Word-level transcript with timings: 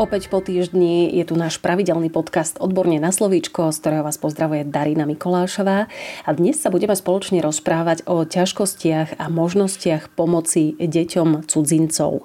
Opäť 0.00 0.32
po 0.32 0.40
týždni 0.40 1.12
je 1.12 1.28
tu 1.28 1.36
náš 1.36 1.60
pravidelný 1.60 2.08
podcast 2.08 2.56
Odborne 2.56 2.96
na 2.96 3.12
slovíčko, 3.12 3.68
z 3.68 3.84
ktorého 3.84 4.00
vás 4.00 4.16
pozdravuje 4.16 4.64
Darina 4.64 5.04
Mikolášová. 5.04 5.92
A 6.24 6.30
dnes 6.32 6.56
sa 6.56 6.72
budeme 6.72 6.96
spoločne 6.96 7.44
rozprávať 7.44 8.08
o 8.08 8.24
ťažkostiach 8.24 9.20
a 9.20 9.28
možnostiach 9.28 10.08
pomoci 10.16 10.72
deťom 10.80 11.44
cudzincov. 11.44 12.24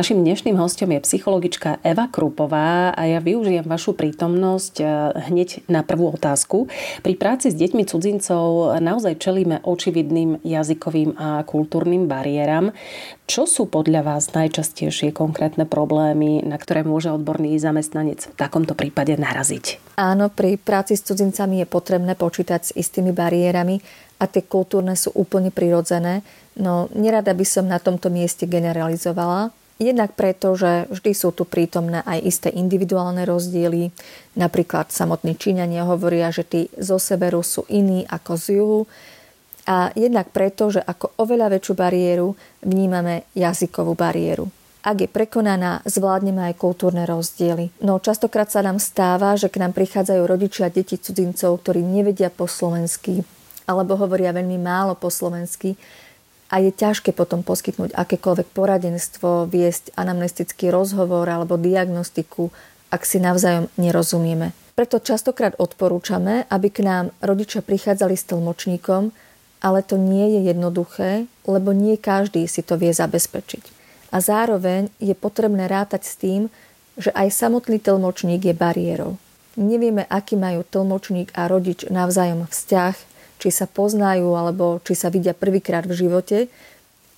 Našim 0.00 0.24
dnešným 0.24 0.56
hostom 0.56 0.96
je 0.96 1.04
psychologička 1.04 1.84
Eva 1.84 2.08
Krupová 2.08 2.96
a 2.96 3.02
ja 3.04 3.20
využijem 3.20 3.68
vašu 3.68 3.92
prítomnosť 3.92 4.74
eh, 4.80 4.88
hneď 5.28 5.68
na 5.68 5.84
prvú 5.84 6.16
otázku. 6.16 6.72
Pri 7.04 7.20
práci 7.20 7.52
s 7.52 7.58
deťmi 7.60 7.84
cudzincov 7.84 8.80
naozaj 8.80 9.20
čelíme 9.20 9.60
očividným 9.60 10.40
jazykovým 10.40 11.20
a 11.20 11.44
kultúrnym 11.44 12.08
bariéram. 12.08 12.72
Čo 13.30 13.46
sú 13.46 13.70
podľa 13.70 14.02
vás 14.02 14.34
najčastejšie 14.34 15.14
konkrétne 15.14 15.62
problémy, 15.62 16.42
na 16.42 16.58
ktoré 16.58 16.82
môže 16.82 17.14
odborný 17.14 17.54
zamestnanec 17.62 18.26
v 18.26 18.34
takomto 18.34 18.74
prípade 18.74 19.14
naraziť? 19.14 19.94
Áno, 20.02 20.34
pri 20.34 20.58
práci 20.58 20.98
s 20.98 21.06
cudzincami 21.06 21.62
je 21.62 21.70
potrebné 21.70 22.18
počítať 22.18 22.60
s 22.66 22.74
istými 22.74 23.14
bariérami 23.14 23.78
a 24.18 24.26
tie 24.26 24.42
kultúrne 24.42 24.98
sú 24.98 25.14
úplne 25.14 25.54
prirodzené, 25.54 26.26
no 26.58 26.90
nerada 26.90 27.30
by 27.30 27.46
som 27.46 27.70
na 27.70 27.78
tomto 27.78 28.10
mieste 28.10 28.50
generalizovala. 28.50 29.54
Jednak 29.78 30.18
preto, 30.18 30.58
že 30.58 30.90
vždy 30.90 31.14
sú 31.14 31.30
tu 31.30 31.46
prítomné 31.46 32.02
aj 32.02 32.18
isté 32.26 32.48
individuálne 32.50 33.22
rozdiely. 33.30 33.94
Napríklad 34.34 34.90
samotní 34.90 35.38
Číňania 35.38 35.86
hovoria, 35.86 36.34
že 36.34 36.42
tí 36.42 36.66
zo 36.82 36.98
severu 36.98 37.46
sú 37.46 37.62
iní 37.70 38.02
ako 38.10 38.32
z 38.34 38.46
juhu 38.58 38.80
a 39.70 39.94
jednak 39.94 40.34
preto, 40.34 40.74
že 40.74 40.82
ako 40.82 41.14
oveľa 41.22 41.54
väčšiu 41.54 41.74
bariéru 41.78 42.34
vnímame 42.66 43.22
jazykovú 43.38 43.94
bariéru. 43.94 44.50
Ak 44.82 44.98
je 44.98 45.06
prekonaná, 45.06 45.84
zvládneme 45.86 46.50
aj 46.50 46.58
kultúrne 46.58 47.06
rozdiely. 47.06 47.70
No 47.84 48.02
častokrát 48.02 48.50
sa 48.50 48.66
nám 48.66 48.82
stáva, 48.82 49.38
že 49.38 49.46
k 49.46 49.62
nám 49.62 49.76
prichádzajú 49.76 50.22
rodičia 50.26 50.72
deti 50.72 50.98
cudzincov, 50.98 51.62
ktorí 51.62 51.84
nevedia 51.84 52.32
po 52.32 52.50
slovensky 52.50 53.22
alebo 53.70 53.94
hovoria 53.94 54.34
veľmi 54.34 54.58
málo 54.58 54.98
po 54.98 55.12
slovensky 55.12 55.78
a 56.50 56.58
je 56.58 56.74
ťažké 56.74 57.14
potom 57.14 57.46
poskytnúť 57.46 57.94
akékoľvek 57.94 58.50
poradenstvo, 58.50 59.46
viesť 59.46 59.94
anamnestický 59.94 60.74
rozhovor 60.74 61.30
alebo 61.30 61.54
diagnostiku, 61.54 62.50
ak 62.90 63.06
si 63.06 63.22
navzájom 63.22 63.70
nerozumieme. 63.78 64.50
Preto 64.74 64.98
častokrát 64.98 65.54
odporúčame, 65.62 66.50
aby 66.50 66.74
k 66.74 66.82
nám 66.82 67.14
rodičia 67.22 67.62
prichádzali 67.62 68.18
s 68.18 68.26
tlmočníkom, 68.26 69.14
ale 69.60 69.84
to 69.84 70.00
nie 70.00 70.40
je 70.40 70.40
jednoduché, 70.50 71.28
lebo 71.44 71.76
nie 71.76 72.00
každý 72.00 72.48
si 72.48 72.64
to 72.64 72.80
vie 72.80 72.90
zabezpečiť. 72.90 73.64
A 74.10 74.18
zároveň 74.18 74.90
je 74.98 75.14
potrebné 75.14 75.70
rátať 75.70 76.02
s 76.02 76.14
tým, 76.18 76.42
že 76.98 77.14
aj 77.14 77.30
samotný 77.30 77.78
tlmočník 77.78 78.42
je 78.42 78.54
bariérou. 78.56 79.16
Nevieme, 79.60 80.08
aký 80.08 80.34
majú 80.34 80.64
tlmočník 80.66 81.30
a 81.36 81.46
rodič 81.46 81.86
navzájom 81.86 82.48
vzťah, 82.48 82.96
či 83.40 83.48
sa 83.48 83.64
poznajú 83.68 84.36
alebo 84.36 84.80
či 84.84 84.92
sa 84.96 85.08
vidia 85.08 85.32
prvýkrát 85.32 85.88
v 85.88 85.96
živote 85.96 86.38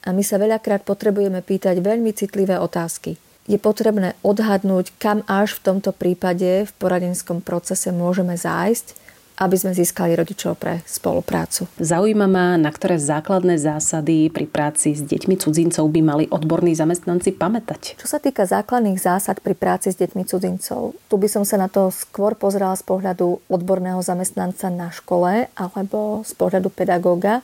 a 0.07 0.15
my 0.15 0.23
sa 0.23 0.39
veľakrát 0.39 0.87
potrebujeme 0.87 1.43
pýtať 1.43 1.83
veľmi 1.83 2.11
citlivé 2.15 2.59
otázky. 2.59 3.19
Je 3.51 3.59
potrebné 3.59 4.15
odhadnúť, 4.23 4.95
kam 5.03 5.27
až 5.27 5.59
v 5.59 5.63
tomto 5.67 5.91
prípade 5.91 6.63
v 6.63 6.73
poradenskom 6.79 7.43
procese 7.43 7.91
môžeme 7.91 8.39
zájsť 8.39 9.02
aby 9.39 9.57
sme 9.57 9.73
získali 9.73 10.13
rodičov 10.13 10.61
pre 10.61 10.85
spoluprácu. 10.85 11.69
Zaujíma 11.81 12.27
ma, 12.29 12.47
na 12.61 12.69
ktoré 12.69 13.01
základné 13.01 13.57
zásady 13.57 14.29
pri 14.29 14.45
práci 14.45 14.93
s 14.93 15.03
deťmi 15.03 15.41
cudzincov 15.41 15.89
by 15.89 16.01
mali 16.05 16.25
odborní 16.29 16.77
zamestnanci 16.77 17.35
pamätať. 17.37 17.97
Čo 17.97 18.09
sa 18.09 18.21
týka 18.21 18.45
základných 18.45 19.01
zásad 19.01 19.41
pri 19.41 19.57
práci 19.57 19.91
s 19.92 19.97
deťmi 19.97 20.23
cudzincov, 20.29 20.95
tu 21.09 21.15
by 21.17 21.29
som 21.29 21.42
sa 21.48 21.57
na 21.57 21.73
to 21.73 21.89
skôr 21.89 22.37
pozrela 22.37 22.77
z 22.77 22.85
pohľadu 22.85 23.41
odborného 23.48 24.01
zamestnanca 24.05 24.69
na 24.69 24.92
škole 24.92 25.48
alebo 25.57 26.23
z 26.23 26.33
pohľadu 26.37 26.69
pedagóga, 26.69 27.41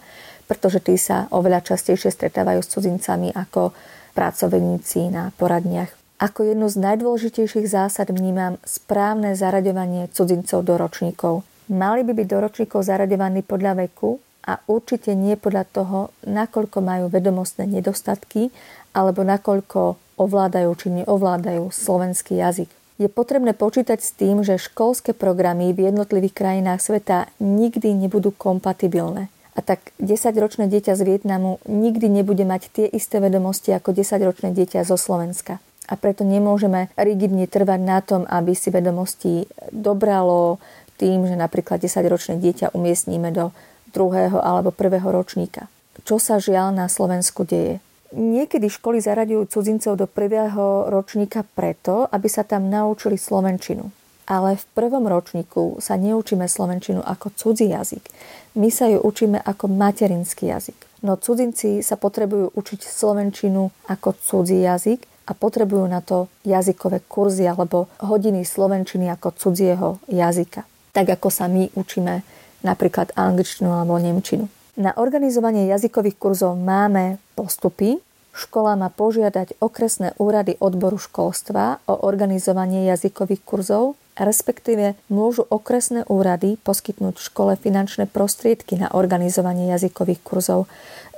pretože 0.49 0.81
tí 0.81 0.97
sa 0.97 1.29
oveľa 1.29 1.61
častejšie 1.61 2.09
stretávajú 2.09 2.65
s 2.65 2.73
cudzincami 2.73 3.33
ako 3.37 3.77
pracovníci 4.17 5.13
na 5.13 5.31
poradniach. 5.37 5.93
Ako 6.19 6.51
jednu 6.51 6.67
z 6.67 6.83
najdôležitejších 6.83 7.71
zásad 7.71 8.11
vnímam 8.11 8.59
správne 8.67 9.39
zaraďovanie 9.39 10.11
cudzincov 10.11 10.67
do 10.67 10.75
ročníkov. 10.75 11.47
Mali 11.69 12.01
by 12.01 12.13
byť 12.17 12.27
do 12.27 12.39
ročníkov 12.41 12.81
zaraďovaní 12.89 13.45
podľa 13.45 13.85
veku 13.85 14.17
a 14.49 14.57
určite 14.65 15.13
nie 15.13 15.37
podľa 15.37 15.65
toho, 15.69 15.99
nakoľko 16.25 16.81
majú 16.81 17.13
vedomostné 17.13 17.69
nedostatky 17.69 18.49
alebo 18.97 19.21
nakoľko 19.21 20.01
ovládajú 20.17 20.71
či 20.81 20.89
neovládajú 21.05 21.69
slovenský 21.69 22.41
jazyk. 22.41 22.73
Je 22.99 23.07
potrebné 23.07 23.55
počítať 23.55 24.01
s 24.03 24.11
tým, 24.11 24.43
že 24.43 24.59
školské 24.59 25.15
programy 25.15 25.71
v 25.71 25.93
jednotlivých 25.93 26.35
krajinách 26.35 26.83
sveta 26.83 27.31
nikdy 27.39 27.95
nebudú 27.95 28.35
kompatibilné. 28.35 29.31
A 29.55 29.63
tak 29.63 29.95
10-ročné 30.03 30.67
dieťa 30.67 30.99
z 30.99 31.03
Vietnamu 31.07 31.63
nikdy 31.69 32.11
nebude 32.11 32.43
mať 32.43 32.63
tie 32.75 32.87
isté 32.91 33.23
vedomosti 33.23 33.71
ako 33.71 33.95
10-ročné 33.95 34.51
dieťa 34.51 34.83
zo 34.83 34.99
Slovenska. 34.99 35.63
A 35.89 35.95
preto 35.95 36.27
nemôžeme 36.27 36.91
rigidne 36.99 37.47
trvať 37.47 37.81
na 37.81 37.99
tom, 38.03 38.27
aby 38.27 38.55
si 38.55 38.71
vedomosti 38.75 39.47
dobralo, 39.71 40.59
tým, 40.99 41.31
že 41.31 41.39
napríklad 41.39 41.79
10-ročné 41.79 42.43
dieťa 42.43 42.75
umiestníme 42.75 43.31
do 43.31 43.55
druhého 43.95 44.43
alebo 44.43 44.75
prvého 44.75 45.09
ročníka. 45.09 45.71
Čo 46.05 46.19
sa 46.19 46.43
žiaľ 46.43 46.75
na 46.75 46.87
Slovensku 46.91 47.47
deje? 47.47 47.81
Niekedy 48.09 48.73
školy 48.73 49.05
zaraďujú 49.05 49.53
cudzincov 49.53 50.01
do 50.01 50.07
prvého 50.09 50.89
ročníka 50.89 51.45
preto, 51.45 52.09
aby 52.09 52.25
sa 52.25 52.41
tam 52.41 52.73
naučili 52.73 53.21
slovenčinu. 53.21 53.93
Ale 54.29 54.57
v 54.61 54.65
prvom 54.77 55.09
ročníku 55.09 55.81
sa 55.81 55.97
neučíme 55.97 56.45
slovenčinu 56.49 57.01
ako 57.05 57.33
cudzí 57.37 57.73
jazyk. 57.73 58.05
My 58.57 58.69
sa 58.73 58.89
ju 58.89 59.01
učíme 59.01 59.41
ako 59.41 59.73
materinský 59.73 60.53
jazyk. 60.53 61.05
No 61.05 61.17
cudzinci 61.21 61.85
sa 61.85 62.01
potrebujú 62.01 62.53
učiť 62.57 62.81
slovenčinu 62.81 63.89
ako 63.89 64.17
cudzí 64.17 64.61
jazyk 64.65 65.05
a 65.29 65.37
potrebujú 65.37 65.85
na 65.85 66.01
to 66.01 66.33
jazykové 66.49 67.05
kurzy 67.05 67.45
alebo 67.45 67.93
hodiny 68.01 68.45
slovenčiny 68.45 69.13
ako 69.13 69.37
cudzieho 69.37 70.01
jazyka 70.09 70.65
tak 70.99 71.15
ako 71.15 71.31
sa 71.31 71.47
my 71.47 71.71
učíme 71.79 72.27
napríklad 72.67 73.15
angličtinu 73.15 73.71
alebo 73.71 74.03
nemčinu. 74.03 74.51
Na 74.75 74.91
organizovanie 74.99 75.71
jazykových 75.71 76.19
kurzov 76.19 76.59
máme 76.59 77.23
postupy. 77.39 78.03
Škola 78.35 78.75
má 78.75 78.91
požiadať 78.91 79.63
okresné 79.63 80.19
úrady 80.19 80.59
odboru 80.59 80.99
školstva 80.99 81.83
o 81.87 82.03
organizovanie 82.03 82.87
jazykových 82.91 83.43
kurzov, 83.47 83.95
respektíve 84.19 84.99
môžu 85.11 85.47
okresné 85.47 86.03
úrady 86.11 86.59
poskytnúť 86.67 87.23
škole 87.23 87.55
finančné 87.55 88.11
prostriedky 88.11 88.75
na 88.79 88.91
organizovanie 88.91 89.71
jazykových 89.71 90.23
kurzov. 90.27 90.67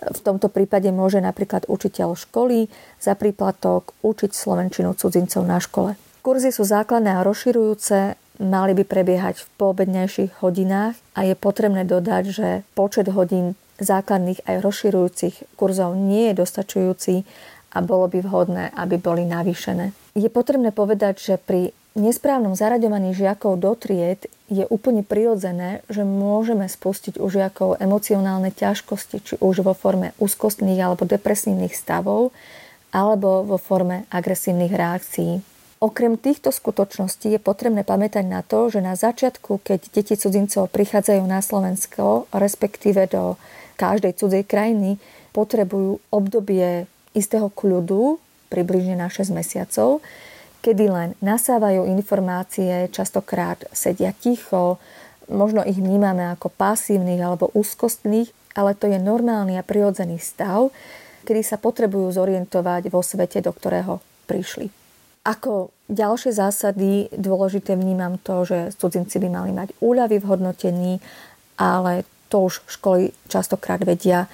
V 0.00 0.20
tomto 0.20 0.52
prípade 0.52 0.92
môže 0.92 1.24
napríklad 1.24 1.68
učiteľ 1.68 2.20
školy 2.20 2.68
za 3.00 3.16
príplatok 3.16 3.96
učiť 4.04 4.32
slovenčinu 4.32 4.92
cudzincov 4.96 5.44
na 5.44 5.56
škole. 5.60 5.96
Kurzy 6.20 6.52
sú 6.52 6.68
základné 6.68 7.16
a 7.16 7.24
rozširujúce 7.24 8.16
mali 8.40 8.72
by 8.72 8.84
prebiehať 8.88 9.44
v 9.44 9.48
poobednejších 9.60 10.40
hodinách 10.40 10.96
a 11.12 11.28
je 11.28 11.36
potrebné 11.36 11.84
dodať, 11.84 12.24
že 12.32 12.48
počet 12.72 13.06
hodín 13.12 13.54
základných 13.78 14.44
aj 14.48 14.56
rozširujúcich 14.64 15.56
kurzov 15.60 15.96
nie 15.96 16.32
je 16.32 16.40
dostačujúci 16.40 17.14
a 17.70 17.78
bolo 17.84 18.10
by 18.10 18.18
vhodné, 18.24 18.64
aby 18.74 18.96
boli 18.98 19.28
navýšené. 19.28 19.92
Je 20.18 20.26
potrebné 20.26 20.74
povedať, 20.74 21.22
že 21.22 21.34
pri 21.38 21.70
nesprávnom 21.94 22.58
zaraďovaní 22.58 23.14
žiakov 23.14 23.58
do 23.62 23.72
tried 23.78 24.26
je 24.50 24.66
úplne 24.66 25.06
prirodzené, 25.06 25.86
že 25.86 26.02
môžeme 26.02 26.66
spustiť 26.66 27.18
u 27.22 27.26
žiakov 27.30 27.78
emocionálne 27.78 28.50
ťažkosti, 28.50 29.16
či 29.22 29.34
už 29.38 29.62
vo 29.62 29.74
forme 29.74 30.16
úzkostných 30.18 30.82
alebo 30.82 31.06
depresívnych 31.06 31.74
stavov, 31.74 32.34
alebo 32.90 33.46
vo 33.46 33.58
forme 33.58 34.06
agresívnych 34.10 34.74
reakcií. 34.74 35.38
Okrem 35.80 36.20
týchto 36.20 36.52
skutočností 36.52 37.32
je 37.32 37.40
potrebné 37.40 37.88
pamätať 37.88 38.28
na 38.28 38.44
to, 38.44 38.68
že 38.68 38.84
na 38.84 38.92
začiatku, 38.92 39.64
keď 39.64 39.88
deti 39.96 40.12
cudzincov 40.12 40.68
prichádzajú 40.68 41.24
na 41.24 41.40
Slovensko, 41.40 42.28
respektíve 42.36 43.08
do 43.08 43.40
každej 43.80 44.12
cudzej 44.20 44.44
krajiny, 44.44 45.00
potrebujú 45.32 46.04
obdobie 46.12 46.84
istého 47.16 47.48
kľudu, 47.48 48.20
približne 48.52 49.00
na 49.00 49.08
6 49.08 49.32
mesiacov, 49.32 50.04
kedy 50.60 50.84
len 50.92 51.08
nasávajú 51.24 51.88
informácie, 51.88 52.92
častokrát 52.92 53.64
sedia 53.72 54.12
ticho, 54.12 54.76
možno 55.32 55.64
ich 55.64 55.80
vnímame 55.80 56.28
ako 56.36 56.52
pasívnych 56.60 57.24
alebo 57.24 57.48
úzkostných, 57.56 58.28
ale 58.52 58.76
to 58.76 58.84
je 58.84 59.00
normálny 59.00 59.56
a 59.56 59.64
prirodzený 59.64 60.20
stav, 60.20 60.68
kedy 61.24 61.40
sa 61.40 61.56
potrebujú 61.56 62.12
zorientovať 62.12 62.92
vo 62.92 63.00
svete, 63.00 63.40
do 63.40 63.56
ktorého 63.56 64.04
prišli. 64.28 64.79
Ako 65.20 65.68
ďalšie 65.92 66.32
zásady 66.32 67.12
dôležité 67.12 67.76
vnímam 67.76 68.16
to, 68.24 68.48
že 68.48 68.72
cudzinci 68.80 69.20
by 69.20 69.28
mali 69.28 69.50
mať 69.52 69.76
úľavy 69.84 70.16
v 70.16 70.28
hodnotení, 70.32 70.92
ale 71.60 72.08
to 72.32 72.48
už 72.48 72.64
školy 72.80 73.12
častokrát 73.28 73.84
vedia, 73.84 74.30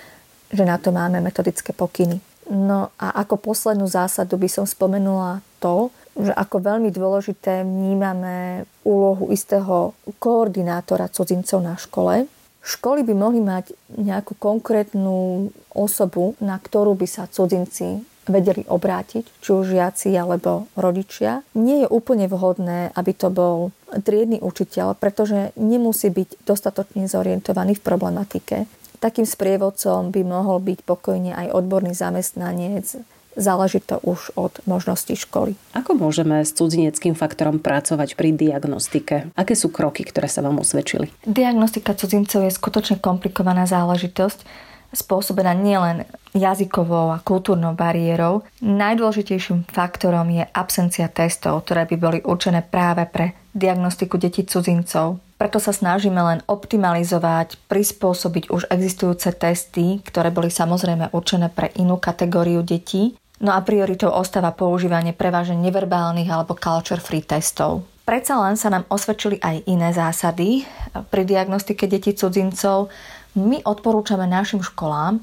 že 0.54 0.62
na 0.62 0.78
to 0.78 0.94
máme 0.94 1.18
metodické 1.18 1.74
pokyny. 1.74 2.22
No 2.46 2.94
a 3.02 3.18
ako 3.26 3.50
poslednú 3.50 3.90
zásadu 3.90 4.38
by 4.38 4.46
som 4.46 4.62
spomenula 4.62 5.42
to, 5.58 5.90
že 6.14 6.30
ako 6.30 6.62
veľmi 6.62 6.94
dôležité 6.94 7.66
vnímame 7.66 8.62
úlohu 8.86 9.34
istého 9.34 9.98
koordinátora 10.22 11.10
cudzincov 11.10 11.58
na 11.66 11.74
škole. 11.74 12.30
Školy 12.62 13.02
by 13.02 13.14
mohli 13.18 13.42
mať 13.42 13.74
nejakú 13.90 14.38
konkrétnu 14.38 15.50
osobu, 15.74 16.38
na 16.38 16.54
ktorú 16.62 16.94
by 16.94 17.06
sa 17.10 17.26
cudzinci 17.26 18.06
vedeli 18.26 18.62
obrátiť, 18.66 19.24
či 19.40 19.48
už 19.50 19.74
žiaci 19.74 20.14
alebo 20.14 20.66
rodičia. 20.74 21.46
Nie 21.54 21.86
je 21.86 21.88
úplne 21.90 22.26
vhodné, 22.26 22.90
aby 22.94 23.12
to 23.14 23.30
bol 23.30 23.70
triedny 24.02 24.42
učiteľ, 24.42 24.98
pretože 24.98 25.54
nemusí 25.56 26.10
byť 26.10 26.42
dostatočne 26.44 27.06
zorientovaný 27.06 27.78
v 27.78 27.84
problematike. 27.86 28.56
Takým 28.98 29.28
sprievodcom 29.28 30.10
by 30.10 30.22
mohol 30.24 30.58
byť 30.58 30.78
pokojne 30.82 31.36
aj 31.36 31.52
odborný 31.52 31.92
zamestnanec, 31.92 32.98
záleží 33.36 33.84
to 33.84 34.00
už 34.00 34.32
od 34.34 34.64
možností 34.64 35.14
školy. 35.14 35.54
Ako 35.76 35.94
môžeme 35.94 36.40
s 36.40 36.56
cudzineckým 36.56 37.12
faktorom 37.12 37.60
pracovať 37.60 38.16
pri 38.16 38.32
diagnostike? 38.32 39.28
Aké 39.36 39.52
sú 39.52 39.68
kroky, 39.68 40.02
ktoré 40.08 40.26
sa 40.26 40.40
vám 40.40 40.58
osvedčili? 40.58 41.12
Diagnostika 41.28 41.92
cudzincov 41.92 42.48
je 42.48 42.52
skutočne 42.56 42.96
komplikovaná 42.98 43.68
záležitosť 43.68 44.66
spôsobená 44.92 45.56
nielen 45.56 46.06
jazykovou 46.36 47.16
a 47.16 47.22
kultúrnou 47.24 47.72
bariérou. 47.72 48.44
Najdôležitejším 48.60 49.66
faktorom 49.66 50.28
je 50.30 50.44
absencia 50.52 51.08
testov, 51.08 51.64
ktoré 51.64 51.88
by 51.88 51.96
boli 51.96 52.18
určené 52.20 52.60
práve 52.60 53.08
pre 53.08 53.32
diagnostiku 53.56 54.20
detí 54.20 54.44
cudzincov. 54.44 55.18
Preto 55.36 55.60
sa 55.60 55.72
snažíme 55.72 56.16
len 56.16 56.40
optimalizovať, 56.48 57.60
prispôsobiť 57.68 58.48
už 58.48 58.72
existujúce 58.72 59.36
testy, 59.36 60.00
ktoré 60.00 60.32
boli 60.32 60.48
samozrejme 60.48 61.12
určené 61.12 61.52
pre 61.52 61.72
inú 61.76 62.00
kategóriu 62.00 62.64
detí. 62.64 63.16
No 63.36 63.52
a 63.52 63.60
prioritou 63.60 64.08
ostáva 64.16 64.56
používanie 64.56 65.12
prevažne 65.12 65.60
neverbálnych 65.60 66.28
alebo 66.32 66.56
culture-free 66.56 67.20
testov. 67.20 67.84
Predsa 68.08 68.38
len 68.38 68.56
sa 68.56 68.70
nám 68.72 68.88
osvedčili 68.88 69.42
aj 69.42 69.66
iné 69.66 69.90
zásady 69.90 70.62
pri 71.10 71.26
diagnostike 71.26 71.84
detí 71.90 72.14
cudzincov, 72.14 72.88
my 73.36 73.62
odporúčame 73.62 74.24
našim 74.24 74.64
školám, 74.64 75.20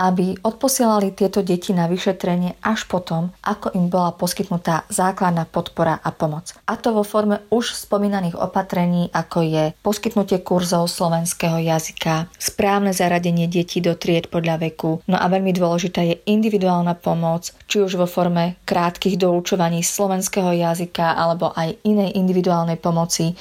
aby 0.00 0.40
odposielali 0.40 1.12
tieto 1.12 1.44
deti 1.44 1.76
na 1.76 1.84
vyšetrenie 1.84 2.56
až 2.64 2.88
potom, 2.88 3.28
ako 3.44 3.76
im 3.76 3.92
bola 3.92 4.16
poskytnutá 4.16 4.88
základná 4.88 5.44
podpora 5.44 6.00
a 6.00 6.08
pomoc. 6.08 6.56
A 6.64 6.80
to 6.80 6.96
vo 6.96 7.04
forme 7.04 7.44
už 7.52 7.76
spomínaných 7.76 8.40
opatrení, 8.40 9.12
ako 9.12 9.44
je 9.44 9.64
poskytnutie 9.84 10.40
kurzov 10.40 10.88
slovenského 10.88 11.60
jazyka, 11.60 12.32
správne 12.40 12.96
zaradenie 12.96 13.44
detí 13.44 13.84
do 13.84 13.92
tried 13.92 14.32
podľa 14.32 14.72
veku, 14.72 15.04
no 15.04 15.20
a 15.20 15.28
veľmi 15.28 15.52
dôležitá 15.52 16.00
je 16.00 16.16
individuálna 16.24 16.96
pomoc, 16.96 17.52
či 17.68 17.84
už 17.84 18.00
vo 18.00 18.08
forme 18.08 18.56
krátkých 18.64 19.20
doučovaní 19.20 19.84
slovenského 19.84 20.56
jazyka 20.56 21.12
alebo 21.12 21.52
aj 21.52 21.76
inej 21.84 22.16
individuálnej 22.16 22.80
pomoci 22.80 23.36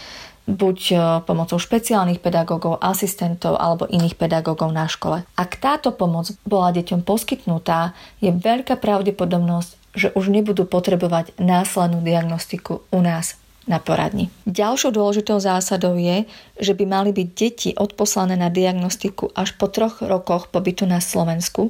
buď 0.49 0.79
e, 0.89 0.95
pomocou 1.29 1.61
špeciálnych 1.61 2.17
pedagógov, 2.17 2.81
asistentov 2.81 3.61
alebo 3.61 3.85
iných 3.85 4.17
pedagógov 4.17 4.73
na 4.73 4.89
škole. 4.89 5.21
Ak 5.37 5.61
táto 5.61 5.93
pomoc 5.93 6.33
bola 6.49 6.73
deťom 6.73 7.05
poskytnutá, 7.05 7.93
je 8.17 8.33
veľká 8.33 8.81
pravdepodobnosť, 8.81 9.71
že 9.93 10.07
už 10.17 10.33
nebudú 10.33 10.65
potrebovať 10.65 11.37
následnú 11.37 12.01
diagnostiku 12.01 12.85
u 12.89 12.99
nás 13.01 13.37
na 13.69 13.77
poradni. 13.77 14.33
Ďalšou 14.49 14.89
dôležitou 14.89 15.37
zásadou 15.37 15.93
je, 15.95 16.25
že 16.57 16.73
by 16.73 16.83
mali 16.89 17.13
byť 17.13 17.27
deti 17.37 17.69
odposlané 17.77 18.33
na 18.33 18.49
diagnostiku 18.49 19.29
až 19.37 19.53
po 19.55 19.69
troch 19.69 20.01
rokoch 20.01 20.49
pobytu 20.49 20.89
na 20.89 20.97
Slovensku, 20.97 21.69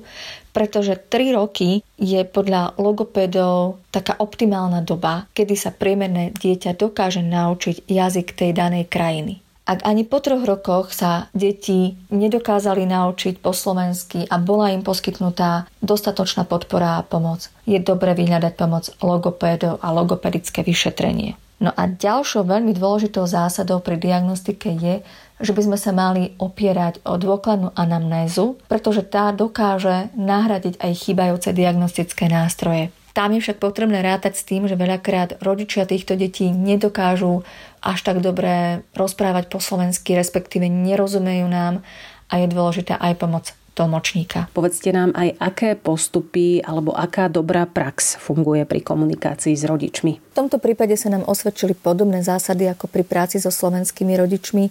pretože 0.56 0.96
3 0.96 1.36
roky 1.36 1.84
je 2.00 2.24
podľa 2.24 2.80
logopédov 2.80 3.84
taká 3.92 4.16
optimálna 4.18 4.82
doba, 4.82 5.28
kedy 5.36 5.54
sa 5.60 5.76
priemerné 5.76 6.32
dieťa 6.34 6.80
dokáže 6.80 7.20
naučiť 7.20 7.86
jazyk 7.86 8.34
tej 8.34 8.56
danej 8.56 8.88
krajiny. 8.88 9.44
Ak 9.70 9.86
ani 9.86 10.02
po 10.02 10.18
troch 10.18 10.42
rokoch 10.42 10.90
sa 10.98 11.30
deti 11.30 11.94
nedokázali 12.10 12.90
naučiť 12.90 13.38
po 13.38 13.54
slovensky 13.54 14.26
a 14.26 14.42
bola 14.42 14.74
im 14.74 14.82
poskytnutá 14.82 15.70
dostatočná 15.86 16.50
podpora 16.50 16.98
a 16.98 17.06
pomoc, 17.06 17.54
je 17.70 17.78
dobre 17.78 18.18
vyhľadať 18.18 18.54
pomoc 18.58 18.90
logopédov 18.98 19.78
a 19.86 19.94
logopedické 19.94 20.66
vyšetrenie. 20.66 21.38
No 21.60 21.76
a 21.76 21.92
ďalšou 21.92 22.48
veľmi 22.48 22.72
dôležitou 22.72 23.28
zásadou 23.28 23.84
pri 23.84 24.00
diagnostike 24.00 24.72
je, 24.80 25.04
že 25.44 25.52
by 25.52 25.62
sme 25.68 25.78
sa 25.80 25.92
mali 25.92 26.36
opierať 26.40 27.04
o 27.04 27.20
dôkladnú 27.20 27.76
anamnézu, 27.76 28.56
pretože 28.72 29.04
tá 29.04 29.36
dokáže 29.36 30.08
nahradiť 30.16 30.80
aj 30.80 30.92
chýbajúce 30.96 31.52
diagnostické 31.52 32.32
nástroje. 32.32 32.96
Tam 33.12 33.36
je 33.36 33.44
však 33.44 33.60
potrebné 33.60 34.00
rátať 34.00 34.40
s 34.40 34.48
tým, 34.48 34.72
že 34.72 34.80
veľakrát 34.80 35.44
rodičia 35.44 35.84
týchto 35.84 36.16
detí 36.16 36.48
nedokážu 36.48 37.44
až 37.84 38.00
tak 38.08 38.24
dobre 38.24 38.88
rozprávať 38.96 39.52
po 39.52 39.60
slovensky, 39.60 40.16
respektíve 40.16 40.72
nerozumejú 40.72 41.48
nám 41.52 41.84
a 42.32 42.34
je 42.40 42.48
dôležitá 42.48 42.96
aj 42.96 43.14
pomoc 43.20 43.59
tlmočníka. 43.80 44.52
Povedzte 44.52 44.92
nám 44.92 45.16
aj, 45.16 45.40
aké 45.40 45.70
postupy 45.80 46.60
alebo 46.60 46.92
aká 46.92 47.32
dobrá 47.32 47.64
prax 47.64 48.20
funguje 48.20 48.68
pri 48.68 48.84
komunikácii 48.84 49.56
s 49.56 49.64
rodičmi. 49.64 50.20
V 50.20 50.36
tomto 50.36 50.60
prípade 50.60 51.00
sa 51.00 51.08
nám 51.08 51.24
osvedčili 51.24 51.72
podobné 51.72 52.20
zásady 52.20 52.68
ako 52.68 52.92
pri 52.92 53.08
práci 53.08 53.40
so 53.40 53.48
slovenskými 53.48 54.20
rodičmi. 54.20 54.68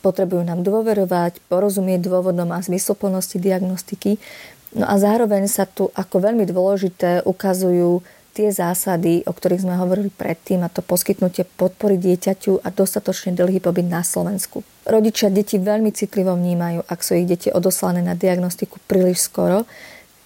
Potrebujú 0.00 0.40
nám 0.40 0.64
dôverovať, 0.64 1.44
porozumieť 1.52 2.08
dôvodom 2.08 2.48
a 2.56 2.64
zmysluplnosti 2.64 3.36
diagnostiky. 3.36 4.16
No 4.72 4.88
a 4.88 4.96
zároveň 4.96 5.44
sa 5.52 5.68
tu 5.68 5.92
ako 5.92 6.24
veľmi 6.24 6.48
dôležité 6.48 7.28
ukazujú 7.28 8.00
tie 8.36 8.52
zásady, 8.52 9.24
o 9.24 9.32
ktorých 9.32 9.64
sme 9.64 9.80
hovorili 9.80 10.12
predtým, 10.12 10.60
a 10.60 10.68
to 10.68 10.84
poskytnutie 10.84 11.48
podpory 11.56 11.96
dieťaťu 11.96 12.60
a 12.60 12.68
dostatočne 12.68 13.32
dlhý 13.32 13.64
pobyt 13.64 13.88
na 13.88 14.04
Slovensku. 14.04 14.60
Rodičia 14.86 15.34
deti 15.34 15.58
veľmi 15.58 15.90
citlivo 15.90 16.38
vnímajú, 16.38 16.86
ak 16.86 17.02
sú 17.02 17.18
ich 17.18 17.26
deti 17.26 17.50
odoslané 17.50 18.06
na 18.06 18.14
diagnostiku 18.14 18.78
príliš 18.86 19.26
skoro 19.26 19.66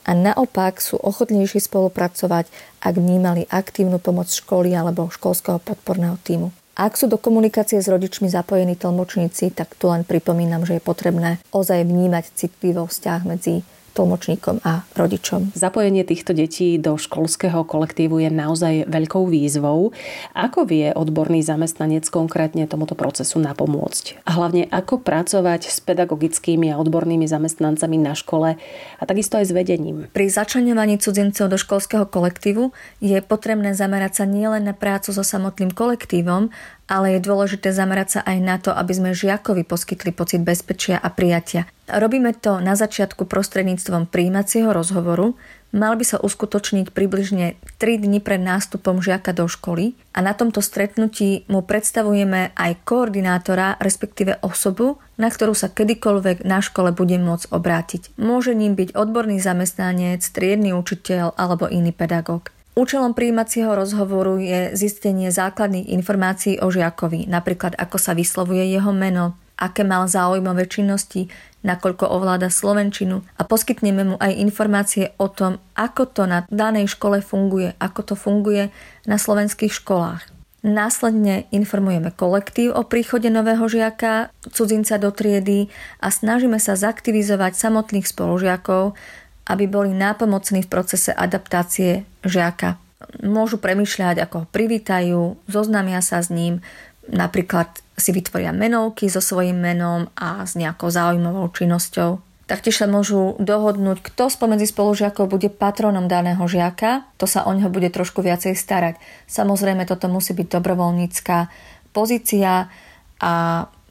a 0.05 0.12
naopak 0.12 0.85
sú 0.85 1.01
ochotnejší 1.01 1.65
spolupracovať, 1.65 2.45
ak 2.85 2.95
vnímali 2.97 3.49
aktívnu 3.49 3.97
pomoc 3.97 4.29
školy 4.29 4.77
alebo 4.77 5.09
školského 5.09 5.57
podporného 5.65 6.21
týmu. 6.21 6.53
Ak 6.77 7.01
sú 7.01 7.09
do 7.09 7.17
komunikácie 7.17 7.81
s 7.81 7.89
rodičmi 7.89 8.29
zapojení 8.29 8.77
tlmočníci, 8.77 9.53
tak 9.53 9.76
tu 9.81 9.88
len 9.88 10.05
pripomínam, 10.05 10.69
že 10.69 10.76
je 10.76 10.83
potrebné 10.85 11.40
ozaj 11.57 11.85
vnímať 11.88 12.29
citlivo 12.37 12.85
vzťah 12.85 13.21
medzi 13.25 13.64
tlmočníkom 14.00 14.64
a 14.64 14.88
rodičom. 14.97 15.52
Zapojenie 15.52 16.09
týchto 16.09 16.33
detí 16.33 16.80
do 16.80 16.97
školského 16.97 17.69
kolektívu 17.69 18.25
je 18.25 18.33
naozaj 18.33 18.88
veľkou 18.88 19.28
výzvou. 19.28 19.92
Ako 20.33 20.64
vie 20.64 20.88
odborný 20.97 21.45
zamestnanec 21.45 22.09
konkrétne 22.09 22.64
tomuto 22.64 22.97
procesu 22.97 23.37
napomôcť? 23.45 24.25
A 24.25 24.40
hlavne 24.40 24.64
ako 24.73 25.04
pracovať 25.04 25.69
s 25.69 25.85
pedagogickými 25.85 26.73
a 26.73 26.80
odbornými 26.80 27.28
zamestnancami 27.28 28.00
na 28.00 28.16
škole 28.16 28.57
a 28.97 29.02
takisto 29.04 29.37
aj 29.37 29.52
s 29.52 29.52
vedením? 29.52 30.09
Pri 30.16 30.33
začlenovaní 30.33 30.97
cudzincov 30.97 31.52
do 31.52 31.61
školského 31.61 32.09
kolektívu 32.09 32.73
je 33.04 33.21
potrebné 33.21 33.76
zamerať 33.76 34.23
sa 34.23 34.25
nielen 34.25 34.64
na 34.64 34.73
prácu 34.73 35.12
so 35.12 35.21
samotným 35.21 35.76
kolektívom, 35.76 36.49
ale 36.90 37.14
je 37.16 37.23
dôležité 37.23 37.70
zamerať 37.70 38.18
sa 38.18 38.20
aj 38.26 38.38
na 38.42 38.59
to, 38.59 38.75
aby 38.75 38.90
sme 38.90 39.11
žiakovi 39.14 39.62
poskytli 39.62 40.11
pocit 40.11 40.42
bezpečia 40.42 40.99
a 40.99 41.06
prijatia. 41.06 41.70
Robíme 41.87 42.35
to 42.35 42.59
na 42.59 42.75
začiatku 42.75 43.30
prostredníctvom 43.30 44.11
príjmacieho 44.11 44.75
rozhovoru, 44.75 45.38
mal 45.70 45.94
by 45.94 46.02
sa 46.02 46.18
uskutočniť 46.18 46.90
približne 46.90 47.54
3 47.78 48.02
dni 48.02 48.18
pred 48.18 48.42
nástupom 48.42 48.99
žiaka 48.99 49.30
do 49.30 49.47
školy 49.47 49.94
a 50.14 50.18
na 50.18 50.35
tomto 50.35 50.59
stretnutí 50.59 51.47
mu 51.47 51.62
predstavujeme 51.62 52.54
aj 52.59 52.73
koordinátora, 52.82 53.78
respektíve 53.78 54.42
osobu, 54.42 54.99
na 55.14 55.30
ktorú 55.30 55.54
sa 55.54 55.70
kedykoľvek 55.70 56.42
na 56.42 56.59
škole 56.59 56.90
bude 56.90 57.18
môcť 57.18 57.54
obrátiť. 57.54 58.02
Môže 58.18 58.54
ním 58.54 58.75
byť 58.75 58.99
odborný 58.99 59.38
zamestnanec, 59.38 60.26
triedny 60.26 60.75
učiteľ 60.75 61.38
alebo 61.38 61.70
iný 61.70 61.94
pedagóg. 61.94 62.50
Účelom 62.81 63.13
príjímacieho 63.13 63.77
rozhovoru 63.77 64.41
je 64.41 64.73
zistenie 64.73 65.29
základných 65.29 65.93
informácií 65.93 66.65
o 66.65 66.73
žiakovi, 66.73 67.29
napríklad 67.29 67.77
ako 67.77 68.01
sa 68.01 68.17
vyslovuje 68.17 68.73
jeho 68.73 68.89
meno, 68.89 69.37
aké 69.61 69.85
mal 69.85 70.09
záujmové 70.09 70.65
činnosti, 70.65 71.29
nakoľko 71.61 72.09
ovláda 72.09 72.49
slovenčinu 72.49 73.21
a 73.37 73.45
poskytneme 73.45 74.03
mu 74.09 74.17
aj 74.17 74.33
informácie 74.33 75.13
o 75.21 75.29
tom, 75.29 75.61
ako 75.77 76.09
to 76.09 76.25
na 76.25 76.49
danej 76.49 76.97
škole 76.97 77.21
funguje, 77.21 77.77
ako 77.77 78.01
to 78.01 78.15
funguje 78.17 78.73
na 79.05 79.21
slovenských 79.21 79.77
školách. 79.77 80.41
Následne 80.61 81.49
informujeme 81.53 82.13
kolektív 82.13 82.77
o 82.77 82.85
príchode 82.85 83.29
nového 83.29 83.65
žiaka, 83.65 84.29
cudzinca 84.53 84.97
do 84.97 85.13
triedy 85.13 85.73
a 86.05 86.09
snažíme 86.09 86.57
sa 86.57 86.77
zaktivizovať 86.77 87.57
samotných 87.57 88.05
spolužiakov, 88.05 88.97
aby 89.50 89.66
boli 89.66 89.90
nápomocní 89.90 90.62
v 90.62 90.71
procese 90.71 91.11
adaptácie 91.11 92.07
žiaka. 92.23 92.78
môžu 93.26 93.59
premyšľať, 93.59 94.23
ako 94.23 94.37
ho 94.45 94.47
privítajú, 94.54 95.21
zoznámia 95.50 95.99
sa 96.04 96.23
s 96.23 96.30
ním, 96.30 96.62
napríklad 97.11 97.66
si 97.99 98.14
vytvoria 98.14 98.54
menovky 98.54 99.11
so 99.11 99.19
svojím 99.19 99.59
menom 99.59 100.09
a 100.14 100.47
s 100.47 100.54
nejakou 100.54 100.88
zaujímavou 100.88 101.50
činnosťou. 101.50 102.23
Taktiež 102.47 102.83
sa 102.83 102.90
môžu 102.90 103.38
dohodnúť, 103.38 104.02
kto 104.02 104.26
spomedzi 104.26 104.66
spolužiakov 104.66 105.30
bude 105.30 105.47
patronom 105.54 106.11
daného 106.11 106.42
žiaka, 106.50 107.07
to 107.14 107.30
sa 107.30 107.47
o 107.47 107.54
neho 107.54 107.71
bude 107.71 107.95
trošku 107.95 108.26
viacej 108.26 108.59
starať. 108.59 108.99
Samozrejme, 109.30 109.87
toto 109.87 110.11
musí 110.11 110.35
byť 110.35 110.59
dobrovoľnícká 110.59 111.47
pozícia 111.95 112.66
a 113.23 113.33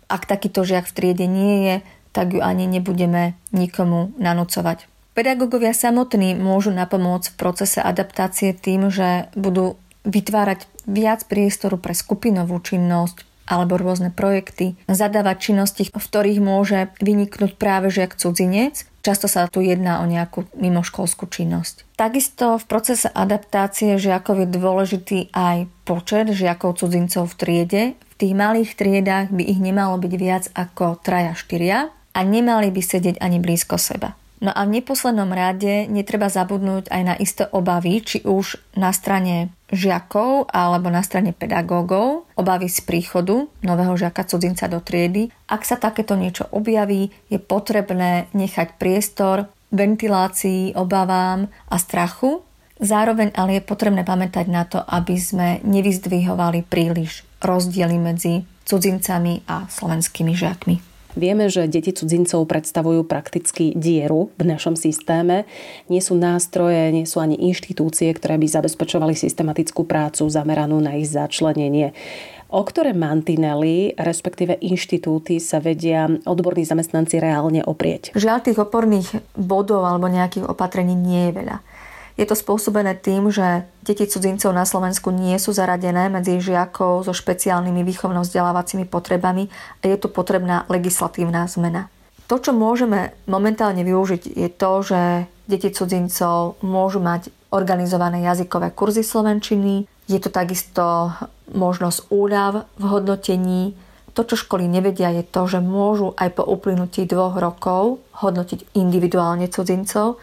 ak 0.09 0.21
takýto 0.27 0.67
žiak 0.67 0.91
v 0.91 0.95
triede 0.95 1.23
nie 1.29 1.55
je, 1.71 1.75
tak 2.11 2.35
ju 2.35 2.43
ani 2.43 2.67
nebudeme 2.67 3.37
nikomu 3.55 4.11
nanúcovať. 4.19 4.88
Pedagógovia 5.17 5.75
samotní 5.75 6.37
môžu 6.37 6.71
napomôcť 6.71 7.33
v 7.33 7.39
procese 7.39 7.79
adaptácie 7.81 8.55
tým, 8.55 8.87
že 8.93 9.27
budú 9.35 9.75
vytvárať 10.07 10.65
viac 10.87 11.27
priestoru 11.27 11.75
pre 11.75 11.91
skupinovú 11.91 12.57
činnosť, 12.63 13.27
alebo 13.49 13.81
rôzne 13.81 14.13
projekty, 14.13 14.77
zadávať 14.85 15.51
činnosti, 15.51 15.83
v 15.89 15.97
ktorých 15.97 16.39
môže 16.39 16.93
vyniknúť 17.01 17.57
práve 17.57 17.89
žiak 17.89 18.13
cudzinec. 18.13 18.85
Často 19.01 19.25
sa 19.25 19.49
tu 19.49 19.65
jedná 19.65 20.03
o 20.03 20.05
nejakú 20.05 20.45
mimoškolskú 20.53 21.25
činnosť. 21.25 21.97
Takisto 21.97 22.61
v 22.61 22.65
procese 22.69 23.09
adaptácie 23.09 23.97
žiakov 23.97 24.45
je 24.45 24.47
dôležitý 24.53 25.19
aj 25.33 25.65
počet 25.81 26.29
žiakov 26.29 26.77
cudzincov 26.77 27.33
v 27.33 27.37
triede. 27.41 27.81
V 27.97 28.15
tých 28.21 28.33
malých 28.37 28.77
triedách 28.77 29.33
by 29.33 29.43
ich 29.43 29.57
nemalo 29.57 29.97
byť 29.97 30.13
viac 30.13 30.45
ako 30.53 31.01
traja 31.01 31.33
štyria 31.33 31.89
a 32.13 32.19
nemali 32.21 32.69
by 32.69 32.81
sedieť 32.85 33.17
ani 33.17 33.41
blízko 33.41 33.81
seba. 33.81 34.13
No 34.39 34.55
a 34.55 34.63
v 34.63 34.79
neposlednom 34.79 35.36
rade 35.36 35.84
netreba 35.91 36.31
zabudnúť 36.31 36.88
aj 36.88 37.01
na 37.03 37.15
isté 37.19 37.43
obavy, 37.51 38.00
či 38.00 38.17
už 38.24 38.55
na 38.79 38.96
strane 38.96 39.51
žiakov 39.67 40.48
alebo 40.48 40.88
na 40.88 41.03
strane 41.03 41.36
pedagógov, 41.36 42.24
obavy 42.39 42.72
z 42.72 42.79
príchodu 42.88 43.51
nového 43.60 44.00
žiaka 44.00 44.24
cudzinca 44.24 44.72
do 44.72 44.79
triedy. 44.79 45.27
Ak 45.51 45.67
sa 45.67 45.75
takéto 45.75 46.15
niečo 46.15 46.48
objaví, 46.55 47.12
je 47.27 47.36
potrebné 47.36 48.31
nechať 48.31 48.79
priestor 48.79 49.51
ventilácii, 49.75 50.74
obavám 50.74 51.51
a 51.67 51.75
strachu. 51.75 52.41
Zároveň 52.79 53.36
ale 53.36 53.60
je 53.60 53.67
potrebné 53.67 54.08
pamätať 54.08 54.48
na 54.48 54.63
to, 54.63 54.79
aby 54.79 55.19
sme 55.19 55.60
nevyzdvihovali 55.67 56.63
príliš 56.63 57.27
rozdiely 57.43 58.00
medzi 58.00 58.48
cudzincami 58.63 59.43
a 59.51 59.67
slovenskými 59.67 60.31
žiakmi. 60.31 60.88
Vieme, 61.17 61.49
že 61.49 61.65
deti 61.65 61.89
cudzincov 61.89 62.45
predstavujú 62.45 63.01
prakticky 63.09 63.73
dieru 63.73 64.29
v 64.37 64.43
našom 64.45 64.77
systéme. 64.77 65.49
Nie 65.89 66.05
sú 66.05 66.13
nástroje, 66.13 66.93
nie 66.93 67.09
sú 67.09 67.17
ani 67.17 67.33
inštitúcie, 67.49 68.13
ktoré 68.13 68.37
by 68.37 68.45
zabezpečovali 68.45 69.17
systematickú 69.17 69.89
prácu 69.89 70.29
zameranú 70.29 70.77
na 70.77 70.93
ich 71.01 71.09
začlenenie. 71.09 71.97
O 72.49 72.65
ktoré 72.65 72.97
mantinely, 72.97 73.93
respektíve 73.93 74.57
inštitúty 74.57 75.37
sa 75.37 75.61
vedia 75.61 76.09
odborní 76.25 76.65
zamestnanci 76.65 77.21
reálne 77.21 77.61
oprieť? 77.61 78.09
Žiaľ, 78.17 78.37
tých 78.41 78.57
oporných 78.57 79.09
bodov 79.37 79.85
alebo 79.85 80.09
nejakých 80.09 80.49
opatrení 80.49 80.97
nie 80.97 81.29
je 81.29 81.45
veľa. 81.45 81.57
Je 82.19 82.27
to 82.27 82.35
spôsobené 82.35 82.99
tým, 82.99 83.31
že 83.31 83.63
deti 83.79 84.03
cudzincov 84.03 84.51
na 84.51 84.67
Slovensku 84.67 85.07
nie 85.07 85.39
sú 85.39 85.55
zaradené 85.55 86.11
medzi 86.11 86.35
žiakov 86.43 87.07
so 87.07 87.15
špeciálnymi 87.15 87.79
výchovno-vzdelávacími 87.88 88.83
potrebami 88.91 89.47
a 89.79 89.88
je 89.88 89.95
tu 89.95 90.11
potrebná 90.11 90.67
legislatívna 90.67 91.47
zmena. 91.47 91.88
To, 92.27 92.35
čo 92.35 92.51
môžeme 92.51 93.15
momentálne 93.23 93.88
využiť, 93.88 94.35
je 94.35 94.49
to, 94.51 94.71
že 94.83 95.01
deti 95.47 95.71
cudzincov 95.71 96.59
môžu 96.59 96.99
mať 96.99 97.31
organizované 97.55 98.19
jazykové 98.27 98.75
kurzy 98.75 99.01
slovenčiny, 99.01 99.88
je 100.11 100.19
tu 100.19 100.27
takisto 100.27 101.15
možnosť 101.55 102.11
úľav 102.11 102.67
v 102.75 102.83
hodnotení. 102.83 103.79
To, 104.11 104.27
čo 104.27 104.35
školy 104.35 104.67
nevedia, 104.67 105.07
je 105.15 105.23
to, 105.23 105.47
že 105.47 105.63
môžu 105.63 106.11
aj 106.19 106.35
po 106.35 106.43
uplynutí 106.43 107.07
dvoch 107.07 107.39
rokov 107.39 108.03
hodnotiť 108.19 108.75
individuálne 108.75 109.47
cudzincov, 109.47 110.19